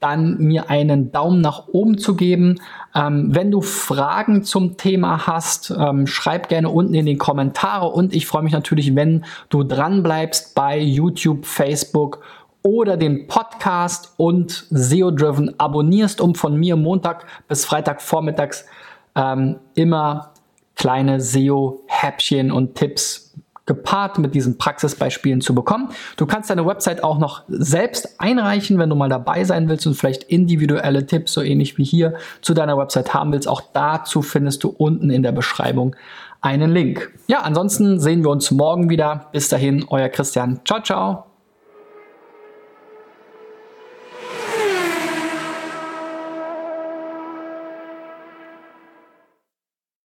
dann 0.00 0.38
mir 0.38 0.70
einen 0.70 1.10
Daumen 1.10 1.40
nach 1.40 1.68
oben 1.68 1.98
zu 1.98 2.16
geben. 2.16 2.60
Ähm, 2.94 3.34
wenn 3.34 3.50
du 3.50 3.60
Fragen 3.60 4.42
zum 4.42 4.76
Thema 4.76 5.26
hast, 5.26 5.70
ähm, 5.70 6.06
schreib 6.06 6.48
gerne 6.48 6.68
unten 6.68 6.94
in 6.94 7.06
die 7.06 7.16
Kommentare 7.16 7.88
und 7.88 8.14
ich 8.14 8.26
freue 8.26 8.42
mich 8.42 8.52
natürlich, 8.52 8.94
wenn 8.94 9.24
du 9.48 9.62
dran 9.62 10.02
bleibst 10.02 10.54
bei 10.54 10.78
YouTube, 10.78 11.46
Facebook 11.46 12.20
oder 12.62 12.96
den 12.96 13.26
Podcast 13.28 14.14
und 14.16 14.66
SEO 14.70 15.12
Driven 15.12 15.58
abonnierst, 15.58 16.20
um 16.20 16.34
von 16.34 16.56
mir 16.56 16.76
Montag 16.76 17.26
bis 17.48 17.64
Freitag 17.64 18.02
vormittags 18.02 18.66
ähm, 19.14 19.56
immer 19.74 20.32
kleine 20.74 21.20
SEO-Häppchen 21.20 22.52
und 22.52 22.74
Tipps 22.74 23.25
gepaart 23.66 24.18
mit 24.18 24.34
diesen 24.34 24.58
Praxisbeispielen 24.58 25.40
zu 25.40 25.54
bekommen. 25.54 25.90
Du 26.16 26.26
kannst 26.26 26.50
deine 26.50 26.66
Website 26.66 27.04
auch 27.04 27.18
noch 27.18 27.42
selbst 27.48 28.20
einreichen, 28.20 28.78
wenn 28.78 28.88
du 28.88 28.96
mal 28.96 29.08
dabei 29.08 29.44
sein 29.44 29.68
willst 29.68 29.86
und 29.86 29.94
vielleicht 29.94 30.22
individuelle 30.24 31.06
Tipps, 31.06 31.32
so 31.32 31.42
ähnlich 31.42 31.76
wie 31.76 31.84
hier, 31.84 32.14
zu 32.40 32.54
deiner 32.54 32.78
Website 32.78 33.12
haben 33.12 33.32
willst. 33.32 33.48
Auch 33.48 33.62
dazu 33.72 34.22
findest 34.22 34.64
du 34.64 34.68
unten 34.68 35.10
in 35.10 35.22
der 35.22 35.32
Beschreibung 35.32 35.94
einen 36.40 36.70
Link. 36.70 37.12
Ja, 37.26 37.40
ansonsten 37.40 37.98
sehen 37.98 38.22
wir 38.22 38.30
uns 38.30 38.50
morgen 38.50 38.88
wieder. 38.88 39.26
Bis 39.32 39.48
dahin, 39.48 39.84
euer 39.88 40.08
Christian. 40.08 40.60
Ciao, 40.64 40.80
ciao. 40.80 41.25